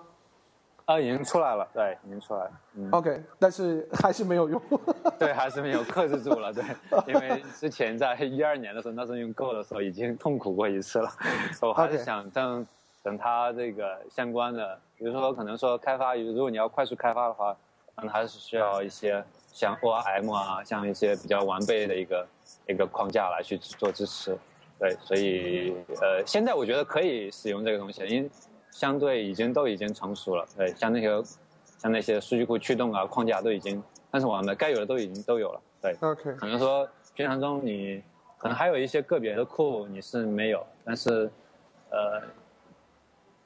[0.84, 2.50] 啊，已经出来了，对，已经出来了。
[2.74, 4.60] 嗯，？OK，但是还是没有用。
[5.18, 6.64] 对，还是没有克制住了，对，
[7.06, 11.10] 因为之前在一二年的时候，那时候用 Go 的时候已经痛苦过一次了，
[11.62, 12.66] 我还是想等
[13.02, 17.56] 等它这个相关的，比如说可能说开发，如果你要快速开发的话，
[17.94, 19.22] 可能还是需要一些
[19.52, 22.26] 像 ORM 啊，像一些比较完备的一个
[22.68, 24.36] 一个框架来去做支持。
[24.78, 28.30] 对，所以呃，现在我觉得可以使用这个东西，因为
[28.70, 30.46] 相对已经都已经成熟了。
[30.56, 31.22] 对，像那些
[31.76, 35.60] 像那些数据库驱动啊、框架都已经，但是我们该有的都已经都有了。
[35.82, 38.02] 对，OK，可能说平常中你
[38.38, 41.30] 可能还有一些个别的库你是没有，但是
[41.90, 42.22] 呃，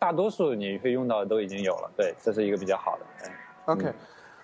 [0.05, 1.90] 大多数你会用到的都已经有了。
[1.96, 3.05] 对，这是一个比较好的。
[3.22, 3.32] 对
[3.72, 3.92] OK，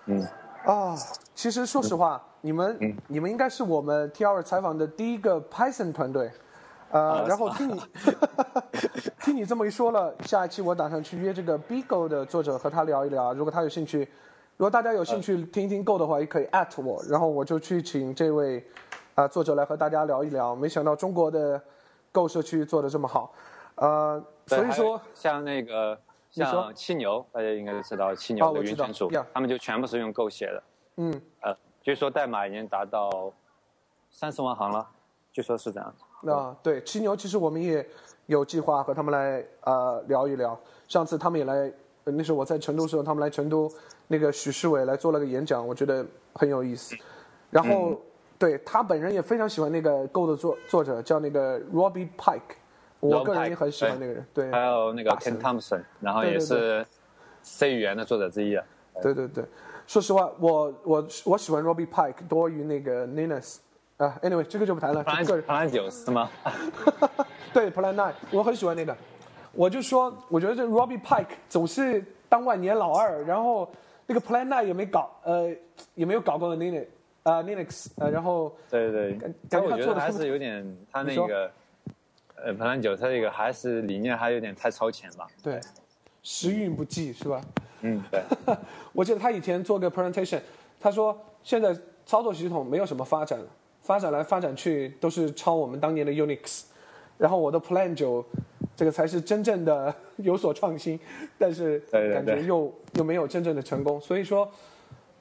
[0.06, 0.26] 嗯，
[0.64, 0.96] 啊，
[1.34, 6.30] 其实说实话，你们、嗯你们应该是我们 T R 采访的第一个 Python 团队，
[6.92, 7.82] 呃，啊然后听你
[9.20, 14.08] 听你这么一说了，下一期我打算去约这个 Bigo 的作者和他聊一聊，如果他有兴趣，
[14.56, 18.64] 如果大家有兴趣听一听 Go 的话，也可以 at 我，然后我就去请这位
[19.14, 20.56] 啊、作者来和大家聊一聊。
[20.56, 21.60] 没想到中国的
[22.12, 23.34] Go 社区做的这么好，
[23.80, 25.98] 呃，所以说像那个
[26.30, 30.62] 像七牛，大家应该都知道七哦牛的云存储呀，他们就全部是用 Go 写的。
[30.96, 33.32] 嗯，呃，据说代码已经达到
[34.10, 34.86] 三十万行了，
[35.32, 35.94] 据说是这样。
[36.26, 37.86] 啊，对，七牛其实我们也
[38.26, 40.58] 有计划和他们来呃聊一聊。
[40.86, 41.72] 上次他们也来，
[42.04, 43.70] 呃那时候我在成都的时候，他们来成都，
[44.08, 46.04] 那个许世伟来做了个演讲，我觉得
[46.34, 46.94] 很有意思。
[47.48, 47.98] 然后、
[48.38, 52.40] 对他本人也非常喜欢那个 Go 的作作者，叫那个 Robbie Pike，
[53.00, 54.26] 我个人也很喜欢那个人。
[54.32, 56.86] 对，还有那个 Ken Thompson，然后也是
[57.42, 58.64] C 语言的作者之一啊。
[59.02, 59.44] 对对对，
[59.86, 63.58] 说实话，我我我喜欢 Robbie Pike 多于那个 Ninus。
[63.96, 65.02] 啊，anyway，这个就不谈了。
[65.02, 66.30] 普兰个人普兰九是吗？
[67.52, 68.96] 对，Plan Nine，我很喜欢那个。
[69.52, 73.70] 我就说，我觉得这 Robbie Pike 总是当万年老二，然后
[74.06, 75.54] 那个 Plan Nine 也没搞，呃，
[75.94, 76.86] 也没有搞过 Linux，
[77.24, 81.50] 啊、Linux，呃，然后对对对，但我觉得还是有点他 那个
[82.44, 85.26] 呃普兰九，他这个还是理念还有点太超前吧。
[85.42, 85.60] 对，
[86.22, 87.40] 时运不济是吧？
[87.82, 88.22] 嗯，对。
[88.92, 90.40] 我记得他以前做个 presentation，
[90.80, 93.46] 他说现在操作系统没有什么发展了，
[93.82, 96.64] 发展来发展去都是抄我们当年的 Unix，
[97.16, 98.24] 然后我的 Plan 九，
[98.76, 100.98] 这个才是真正的有所创新，
[101.38, 104.50] 但是感觉对又又没有真正的成功，所以说，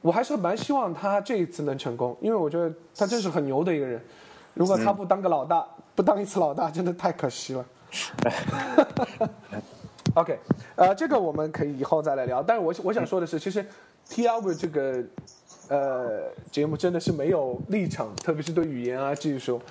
[0.01, 4.01] 我还是蛮希望他这一次能成功，因为我觉得他真是很牛的一个人，
[4.53, 5.67] 如果他不当个老大，
[6.00, 7.66] 不当一次老大，真的太可惜了。
[10.16, 10.39] OK，
[10.78, 12.41] 呃，这个我们可以以后再来聊。
[12.41, 13.66] 但是我我想说的是，其实
[14.08, 15.04] T Hour 这个
[15.68, 19.62] 呃节目真的是没有立场，特别是对语言啊技术，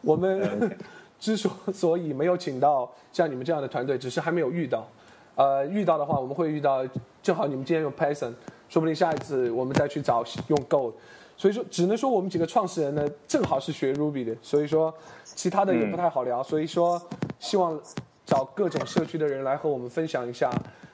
[0.00, 0.74] 我们
[1.20, 4.88] 之所所以没有请到像你们这样的团队，只是还没有遇到。
[5.34, 6.82] 呃，遇到的话，我们会遇到，
[7.22, 8.32] 正好你们今天用 Python，
[8.70, 10.94] 说不定下一次我们再去找用 Go。
[11.36, 16.42] 所以说，只能说我们几个创始人呢，正好是学 Ruby 的，所以说其他的也不太好聊。
[16.42, 17.00] 所以说，
[17.38, 17.78] 希望
[18.24, 20.50] 找各种社区的人来和我们分享一下，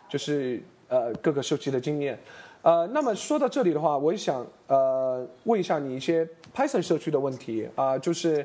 [0.08, 2.18] 就是呃各个社区的经验。
[2.62, 8.44] 呃，那么说到这里的话，我也想呃问一下你一些 Python 社区的问题啊、就是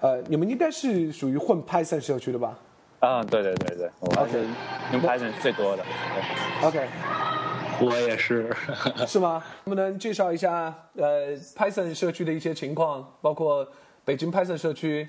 [0.00, 2.58] 呃你们应该是属于混 Python 社区的吧
[3.00, 4.44] 啊，对对对对，我还是
[4.92, 5.82] 用 Python 最多的。
[5.82, 6.88] 对？OK，
[7.80, 8.54] 我也是。
[9.06, 9.42] 是吗？
[9.64, 13.66] 能不能介绍一下呃 Python 社区的一些情况，包括
[14.04, 15.08] 北京 Python 社区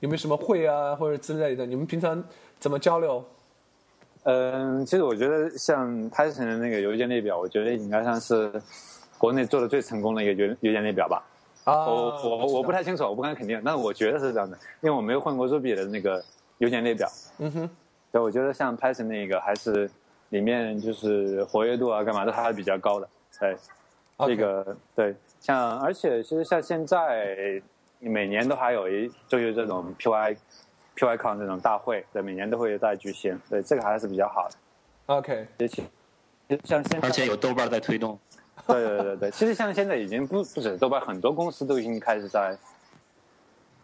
[0.00, 1.64] 有没有什么会啊或者之类的？
[1.66, 2.22] 你们平常
[2.58, 3.24] 怎么交流？
[4.24, 8.52] 嗯，其实我觉得像 Python 的那个邮件列表，我觉得应该算是
[9.18, 11.22] 国内做的最成功的一个邮邮件列表吧。
[11.64, 16.22] 啊，我我我不太清楚，我不敢肯定，但是我觉得是这样的，因为我没有换过 Ruby 的那个
[16.58, 17.08] 邮件列表。
[17.38, 17.70] 嗯哼，
[18.10, 19.88] 对我觉得像 Python 那个还是
[20.32, 23.08] 里面就是活跃度啊，干嘛的还是比较高的。
[23.40, 23.56] 对，
[24.26, 27.62] 这个对，像而且其实像现在
[28.00, 30.36] 每年都还有一就是这种 PY。
[30.94, 34.54] PyCon 这种大会，对，每年都会在举行，对，这个还是比较好的。
[35.06, 35.82] OK，而且
[36.64, 38.16] 像现在，而且有豆瓣在推动。
[38.66, 42.56] 对对对对，其实像现在已经不不止豆瓣，很多公司都已经开始在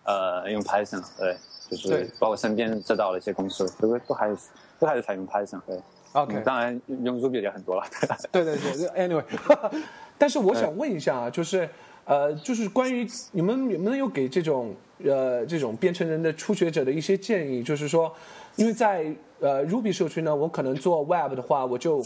[0.05, 1.37] 呃用 Python 了，对，
[1.71, 4.37] 就是包括身边知道的一些公司，都都还是
[4.79, 5.81] 都还是采用 Python，对。
[6.13, 7.85] OK，当然用 Ruby 也很多了。
[8.33, 9.25] 对对对，Anyway，
[10.19, 11.69] 但是我想问一下啊，就是。
[12.09, 17.63] 呃，就是关于你们有没有给这种呃这种编程人的初学者的一些建议？
[17.63, 18.11] 就是说，
[18.57, 22.03] 因为在呃 Ruby 社区呢，我可能做 Web 的话，我就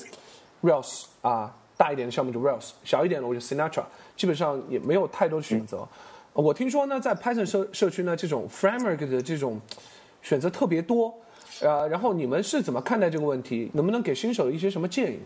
[0.60, 3.84] Rails 啊，大一点的项目就 Rails，小一点的我就 Sinatra，
[4.16, 5.86] 基本上也没有太多的选择。
[6.32, 9.60] 我听说呢，在 Python 社社区呢，这种 Framework 的这种
[10.20, 11.14] 选择特别多。
[11.62, 13.70] 呃，然后你们是怎么看待这个问题？
[13.74, 15.20] 能不能给新手一些什么建议？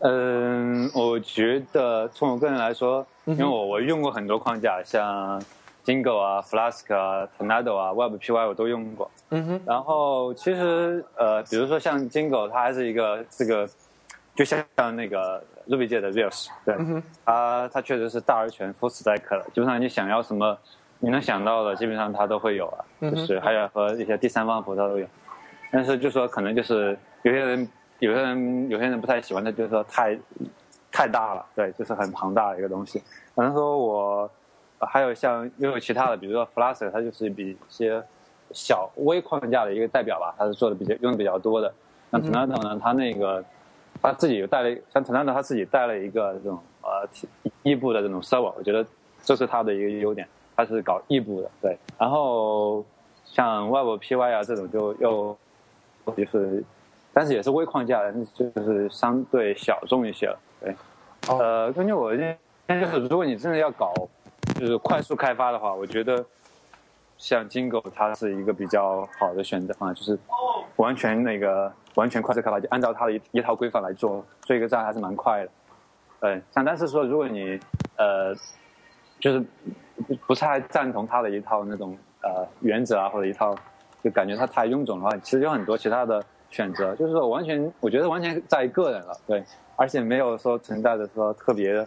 [0.00, 5.40] 嗯，我觉得从我个人来说，因为我我用过很多框架，像
[5.84, 9.10] Jingo 啊、Flask 啊、Tornado 啊、WebPY 我都用过。
[9.30, 9.60] 嗯哼。
[9.64, 13.66] 然后其实呃，比如说像 Jingo，它还是一个这个，
[14.34, 14.62] 就像
[14.94, 16.76] 那个 Ruby 界的 Rails，对，
[17.24, 19.46] 它它确实是大而全、full stack 了。
[19.54, 20.58] 基本上你想要什么，
[20.98, 22.84] 你能想到的，基本上它都会有啊。
[23.00, 25.06] 就是还有和一些第三方服务它都有。
[25.70, 27.68] 但是就说可能就是有些人。
[27.98, 30.14] 有些人有些人不太喜欢的，就是说太
[30.92, 33.02] 太大了，对，就是很庞大的一个东西。
[33.34, 34.30] 可能说我
[34.80, 38.02] 还有像又有其他的，比如说 Flask，它就是比一些
[38.52, 41.72] 小微框架的一个代表吧，它是做的比较用的比较多的。
[42.12, 43.42] 像 Tornado 呢，它那个
[44.02, 47.08] 它自己有带了，像 Tornado 它自己带了一个这种呃
[47.62, 48.84] 异步的这种 server，我觉得
[49.24, 51.78] 这是它的一个优点，它是搞异步的，对。
[51.98, 52.84] 然后
[53.24, 55.36] 像 WebPY 啊这种就又
[56.16, 56.64] 就是。
[57.18, 58.02] 但是也是微框架，
[58.34, 60.38] 就是相对小众一些了。
[60.60, 60.76] 对，
[61.30, 62.38] 呃，根据我的建
[62.68, 63.90] 议，就是如果你真的要搞，
[64.60, 66.22] 就是快速开发的话，我觉得
[67.16, 70.18] 像金狗它是一个比较好的选择方案，就是
[70.76, 75.50] 完全那个完全快速开发，就按照它的一一套规范来做，做一个站还是蛮快的。
[76.20, 77.58] 对，像但是说如果你
[77.96, 78.34] 呃，
[79.18, 79.42] 就是
[80.26, 83.54] 不太赞同他的一套那种呃原则啊，或者一套
[84.02, 86.24] 就感觉他太臃肿的话，其实有很多其他的。
[86.48, 86.94] 选择。
[86.94, 89.44] 就是说，完全我觉得完全在于个人了，对，
[89.74, 91.84] 而且没有说存在的说特别，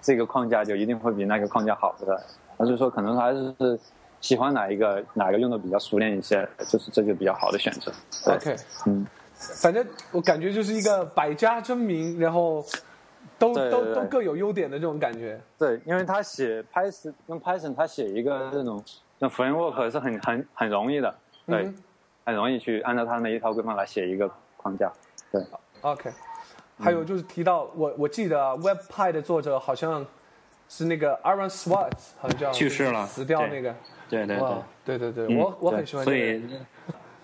[0.00, 2.18] 这个框架就一定会比那个框架好的，
[2.56, 3.78] 而是说可能还是
[4.22, 7.92] 喜欢哪一个哪个用的比较熟练一些，就是这就比较好的选择。
[8.32, 8.56] OK，
[8.86, 9.06] 嗯，
[9.36, 12.64] 反正我感觉就是一个百家争鸣，然后
[13.38, 15.40] 都都都各有优点的这种感觉。
[15.58, 18.82] 对，因为他写 Python 用 Python，他写一个这种
[19.20, 21.14] 像 framework 是很很很容易的，
[21.46, 21.72] 对。
[22.26, 24.92] 很容易去按照他那一套规范来写一个框架，
[25.32, 25.42] 对。
[25.80, 26.10] OK，
[26.78, 30.06] 还有就是提到我我记得 WebPy 的作者好像
[30.68, 33.74] 是那个 Aaron Swartz，好像叫去世了，死掉那个。
[34.10, 34.36] 对对
[34.84, 36.04] 对对对对，我我很喜欢。
[36.04, 36.38] 所以，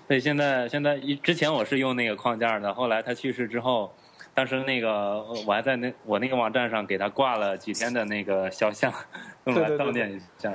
[0.08, 3.92] 所以现在现在一之前我是用那个框架的，后来他去世之后，
[4.34, 8.92] 当时那个我还在那我那个网站上给他挂了几天的那个肖像，
[9.46, 10.52] 用来悼念一下。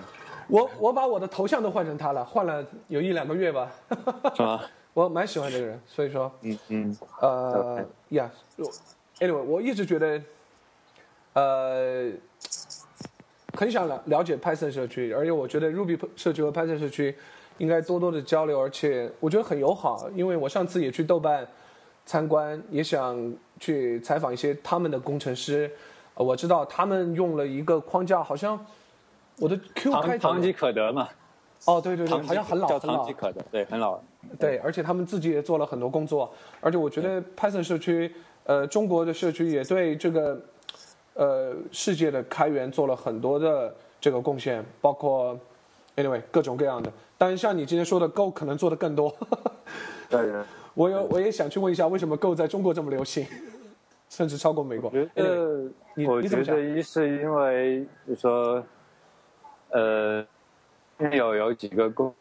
[0.47, 3.71] 我我把我的头像都换成他了，换了有一两个月吧。
[4.35, 4.61] 是吗？
[4.93, 10.21] 我蛮喜欢这个人，所以说，嗯嗯，呃，Yeah，Anyway，我一直觉得，
[11.33, 12.09] 呃，
[13.53, 17.15] 很想了了解 Python 社区，而且我觉得 Ruby 社区和 Python 社区
[17.59, 20.09] 应该多多的交流，而且我觉得很友好。
[20.15, 21.47] 因为我上次也去豆瓣
[22.09, 23.15] 参观，也想
[23.59, 25.69] 去采访一些他们的工程师，
[26.15, 28.59] 我知道他们用了一个框架，好像。
[29.37, 31.07] 我的 Q 开头，唐吉可德嘛？
[31.65, 33.99] 哦，对对对，好像很老，叫唐吉可德，对，很老。
[34.39, 38.11] 对，而且他们自己也做了很多工作，而且我觉得 Python 社区，
[38.43, 40.41] 呃，中国的社区也对这个，
[41.13, 45.39] 呃，世界的开源做了很多的这个贡献，包括
[45.95, 46.91] anyway 各种各样的。
[47.19, 49.15] 但是像你今天说的 Go 可能做的更多。
[50.09, 50.19] 对。
[50.79, 53.25] 我有，我也想去问一下，为什么 Go 在中国这么流行，
[54.07, 54.89] 甚至超过美国？
[55.15, 55.69] 呃，
[56.07, 58.63] 我觉得一是因为就说。
[59.71, 60.25] 呃，
[61.11, 62.11] 有有几个公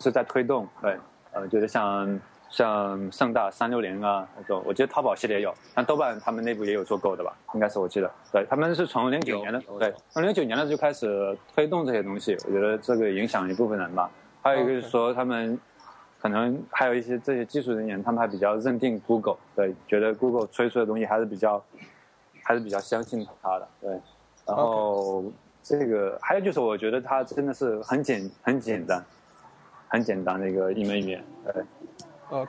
[0.00, 0.98] 是在推动，对，
[1.32, 7.34] 呃，就是像像盛大三六零啊那种，我觉得淘宝系列有，像豆瓣他们内部也有做够的吧？
[7.54, 14.10] 应该是我记得，对他们是从零九年的，对，从零九年的就开始推动这些东西，我觉得这个影响一部分人吧。
[14.42, 15.58] 还有一个是说他们
[16.22, 21.60] 可能还有一些这些技术人员，他们还比较认定 Google，对，觉得 Google 推出的东西还是比较，
[22.44, 23.90] 还是比较相信它的，对。
[24.46, 25.24] 然后
[25.64, 29.04] 这个还有就是，我觉得它真的是很简很简单，
[29.88, 31.64] 很简单的一个一门语言，对。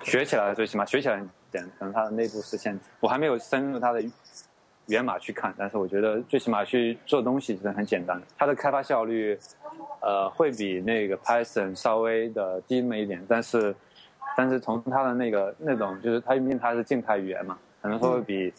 [0.04, 4.00] 学起来最起码学起来很简单，可能它的内部实现，我还没有深入它的
[4.88, 8.28] 源码去看，但是我觉得最起码去做东西是很简单的。
[8.38, 9.40] 它的开发效率。
[10.02, 13.74] 呃，会比那个 Python 稍微的低那么一点，但是，
[14.36, 18.54] 但是从它的那个那种，就是它因为它是静态语言嘛，可能说会比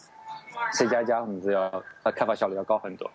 [0.72, 1.70] C 加加甚至要
[2.02, 3.08] 它开发效率要高很多。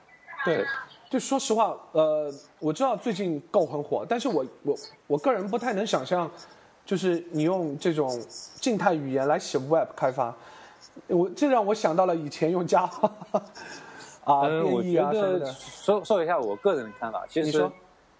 [0.45, 0.63] 对，
[1.09, 4.75] 就说实话，呃，我知道最近 Go 很火，但是我我
[5.07, 6.29] 我个人不太能想象，
[6.85, 8.07] 就是你用这种
[8.61, 10.33] 静态语言来写 Web 开发，
[11.07, 13.09] 我这让我想到了以前用 Java
[14.23, 15.45] 啊，变异啊什么的。
[15.53, 17.69] 说说一下我个人的看法，其实。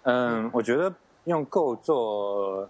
[0.04, 0.90] 嗯，我觉得
[1.24, 2.66] 用 Go 做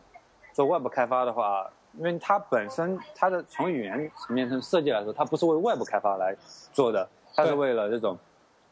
[0.53, 6.37] 做 Web 开发的话，因为它本身它的从语言层面上设计来说，它不是为 Web 开发来
[6.73, 8.19] 做的，它是为了这种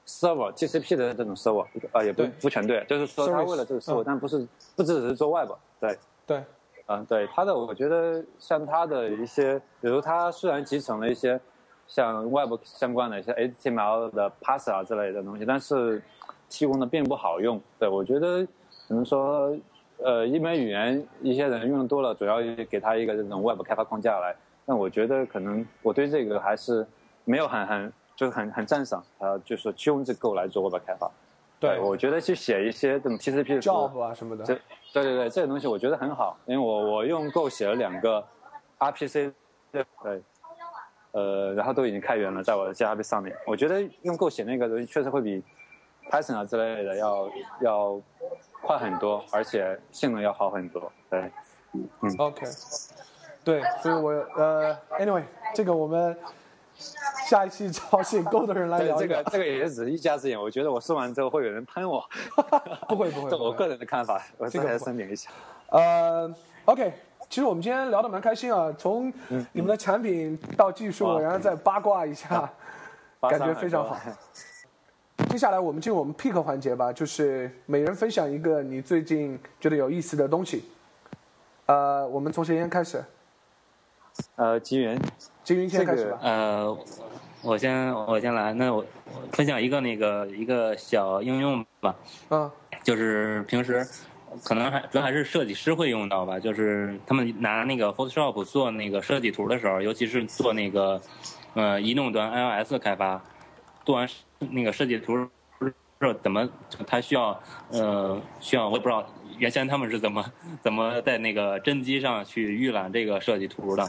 [0.09, 6.43] Server TCP 的这种 Server 啊，也不不全对，就是说它为了这个 Server，但不是不只是做 Web，对对，
[6.89, 11.41] 嗯，对它的，我觉得像它的一些，比如它虽然集成了一些
[11.87, 16.03] 像 Web 相关的一些 HTML 的 Parser 啊之类的东西，但是。
[16.51, 18.43] 提供的并不好用，对我觉得
[18.89, 19.55] 可能说，
[19.99, 22.39] 呃，一门语言一些人用多了，主要
[22.71, 24.35] 给他一个这种 Web 开发框架来。
[24.65, 26.87] 那我觉得可能我对这个还是
[27.27, 31.11] 没有很很就是很很赞赏，呃，就是去用这 Go 来做 Web 开发。
[31.61, 34.55] 对，我觉得去写一些这种 TCP 的 job 啊什么的，这
[34.93, 38.25] 对对对，这个东西我觉得很好，因为我我用 Go 写了两个
[38.79, 39.33] RPC，
[39.73, 40.23] 对对，
[41.13, 43.37] 呃，然后都已经开源了，在我的 GitHub 上面。
[43.47, 45.43] 我觉得用 Go 写那个东西确实会比。
[46.11, 47.31] Python 啊之类的要
[47.61, 48.01] 要
[48.63, 50.91] 快很多，而且性能要好很多。
[51.11, 51.31] 对，
[51.75, 52.47] 嗯，OK，
[53.45, 55.23] 对，所以我呃，Anyway，
[55.55, 56.17] 这个我们
[57.29, 58.97] 下一期找写 Go 的人来聊。
[58.99, 62.03] 这个这个也只是一家之言，我觉得我说完之后会有人喷我。
[62.89, 65.31] 不会不会，这我个人的看法，我这个声明一下。
[65.71, 66.33] 呃
[66.65, 66.93] ，OK，
[67.29, 69.13] 其实我们今天聊得蛮开心啊，从
[69.53, 72.51] 你们的产品到技术，然后再八卦一下，
[73.21, 73.97] 感觉非常好。
[75.29, 80.65] 接下来我们进入我们 pick 环节吧，就是每人分享一个你最近觉得有意思的东西。
[81.67, 83.05] 呃，我们从谁先开始？
[84.37, 84.99] 呃，吉云，
[85.45, 86.19] 吉云先开始吧。
[86.23, 86.79] 呃，
[87.43, 88.85] 我先我先来，那我
[89.33, 91.95] 分享一个那个一个小应用吧。
[92.31, 92.51] 嗯。
[92.85, 93.87] 就是平时
[94.45, 101.01] 可能还主要还是设计师会用到吧，就是他们拿那个 Photoshop 做那个设计图的时候，尤其是做那个
[101.55, 103.23] 呃移动端 iOS 开发，
[103.85, 104.09] 做完。
[104.53, 105.17] 那个设计图
[105.61, 105.75] 是
[106.23, 106.49] 怎么？
[106.87, 107.37] 他需要
[107.73, 109.05] 呃，需要我也不知道，
[109.39, 110.25] 原先他们是怎么
[110.61, 113.89] 怎么在那个真机上去预览这个设计图的。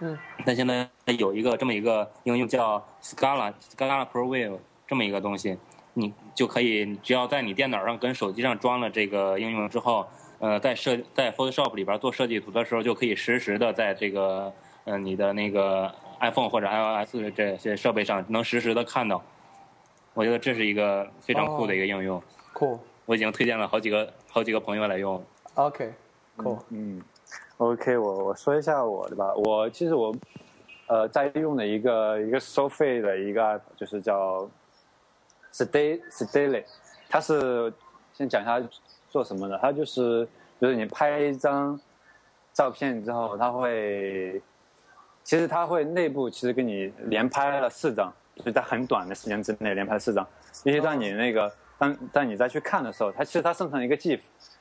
[0.00, 0.18] 嗯。
[0.44, 0.88] 但现在
[1.18, 5.58] 有一个这么一个应用叫 Scala Scala Pro View 这么一个东西，
[5.94, 10.06] 你就可以只要在你电脑上跟手机上装了这个应用之后，
[10.38, 14.52] 呃，在设在 Photoshop 里边做设计图的时候，就可以实时的在这个
[14.84, 19.22] 呃你的那个 iPhone 或者 iOS 这些设备上能实时的看到。
[20.12, 22.20] 我觉得这是一个非常酷的一个应用，
[22.52, 22.78] 酷。
[23.06, 25.22] 我已经推荐了好几个好几个朋友来用。
[25.54, 26.58] OK，cool，。
[26.68, 27.02] 嗯
[27.58, 29.34] ，OK，我我说一下我的吧。
[29.34, 30.14] 我其实我
[30.86, 34.48] 呃在用的一个一个收费的一个 app，就是叫
[35.52, 36.64] Stay Stayly。
[37.08, 37.72] 它是
[38.12, 38.62] 先讲一下
[39.08, 39.58] 做什么的。
[39.58, 40.26] 它就是
[40.60, 41.78] 就是你拍一张
[42.52, 44.40] 照片之后，它会
[45.24, 48.12] 其实它会内部其实给你连拍了四张。
[48.36, 50.26] 就是在很短的时间之内连拍四张，
[50.64, 54.20] 因为让你那个当当你再去看的时候，它其实它生成一个 GIF，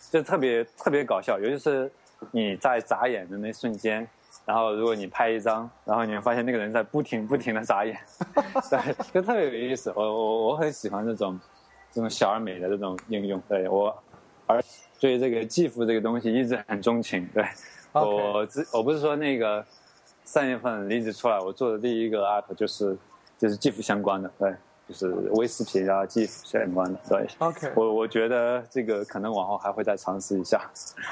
[0.09, 1.91] 就特别特别搞笑，尤其是
[2.31, 4.07] 你在眨眼的那瞬间，
[4.45, 7.99] 然后如果你拍一张，然后你会发现那个人在不停不停的眨眼，
[8.71, 9.91] 对，就特别有意思。
[9.93, 11.37] 我我我很喜欢这种
[11.91, 13.95] 这种小而美的这种应用，对我
[14.47, 14.63] 而
[14.99, 17.27] 对这个 GIF 这个东西一直很钟情。
[17.33, 17.45] 对
[17.93, 19.65] 我之我不是说那个
[20.23, 22.97] 三月份离职出来，我做的第一个 app 就是。
[23.39, 24.53] 就是 GIF 相关的，对，
[24.89, 26.03] 就是微视频啊
[26.73, 27.27] 关的，对。
[27.37, 27.71] OK。
[27.75, 30.67] 我我觉得这个可能往后还会再尝试一下。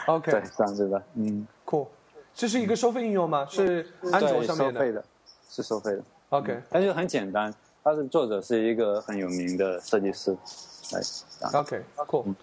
[0.07, 0.31] OK。
[0.31, 1.47] 对，这样子的，嗯。
[1.63, 1.85] Cool。
[2.33, 3.45] 这是一个收费应用吗？
[3.47, 4.79] 是安卓上面的。
[4.79, 5.03] 收费的，
[5.47, 6.01] 是收费的。
[6.29, 6.59] OK。
[6.71, 10.35] 但是很简单，它是作者是一个很有名的设计师，
[10.93, 11.59] 哎。
[11.59, 11.79] OK。
[11.97, 12.33] Cool。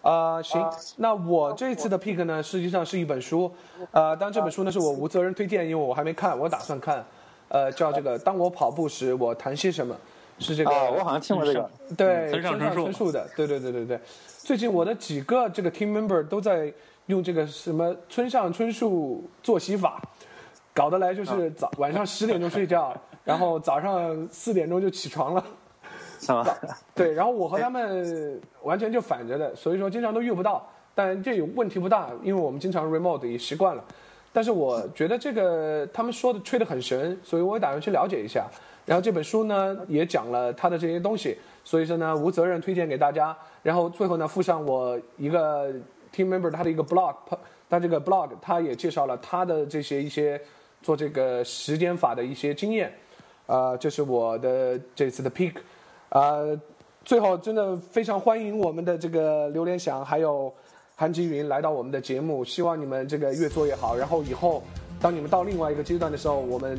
[0.00, 3.52] 啊，行，那我这次的 pick 呢，实际上是一本书，
[3.90, 7.04] 呃，当然这本书呢是我无责任推荐，因为我还没看，我打算看。
[7.48, 9.94] 呃，叫这个，当我跑步时，我谈些什么？
[10.38, 14.00] 是这个，我好像听过这个，对，村上春树的，对对对对对。
[14.26, 16.72] 最近我的几个这个 team member 都在
[17.06, 20.00] 用这个什么村上春树作息法，
[20.72, 25.44] 搞得来就是早晚上十点钟睡觉，然后早上四点钟就起床了。
[26.20, 26.44] 是吗？
[26.96, 30.68] 对，然后我和他们完全就反着的，所以说经常都遇不到。
[30.92, 33.84] 但这有问题不大，因为我们经常 remote 也习惯了。
[34.32, 38.48] 但是我觉得这个他们说的吹得很神，所以我也打算去了解一下。
[38.88, 43.36] 然后这本书呢也讲了他的这些东西，所以说呢无责任推荐给大家。
[43.62, 45.70] 然后最后呢附上我一个
[46.10, 47.14] team member 他的一个 blog，
[47.68, 50.40] 他这个 blog 他也介绍了他的这些一些
[50.80, 52.90] 做这个时间法的一些经验。
[53.46, 55.52] 啊，这是我的这次的 pick。
[56.08, 56.58] 呃，
[57.04, 60.52] 最后真的非常欢迎我们的这个刘连祥还有
[60.96, 63.96] 韩吉云来到我们的节目，希望你们这个越做越好。
[63.96, 64.62] 然后以后
[65.00, 66.78] 当你们到另外一个阶段的时候，我们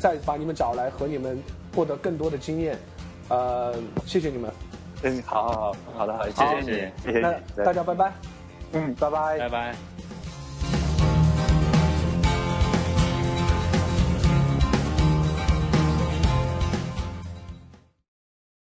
[0.00, 1.40] 再把你们找来和你们
[1.76, 2.76] 获得更多的经验。
[3.28, 3.74] 呃，
[4.06, 4.50] 谢谢你们。
[5.02, 7.20] 嗯，好好好，好的好，谢谢谢谢谢谢。
[7.20, 8.12] 那大家拜拜。
[8.72, 9.99] 嗯，拜拜拜拜。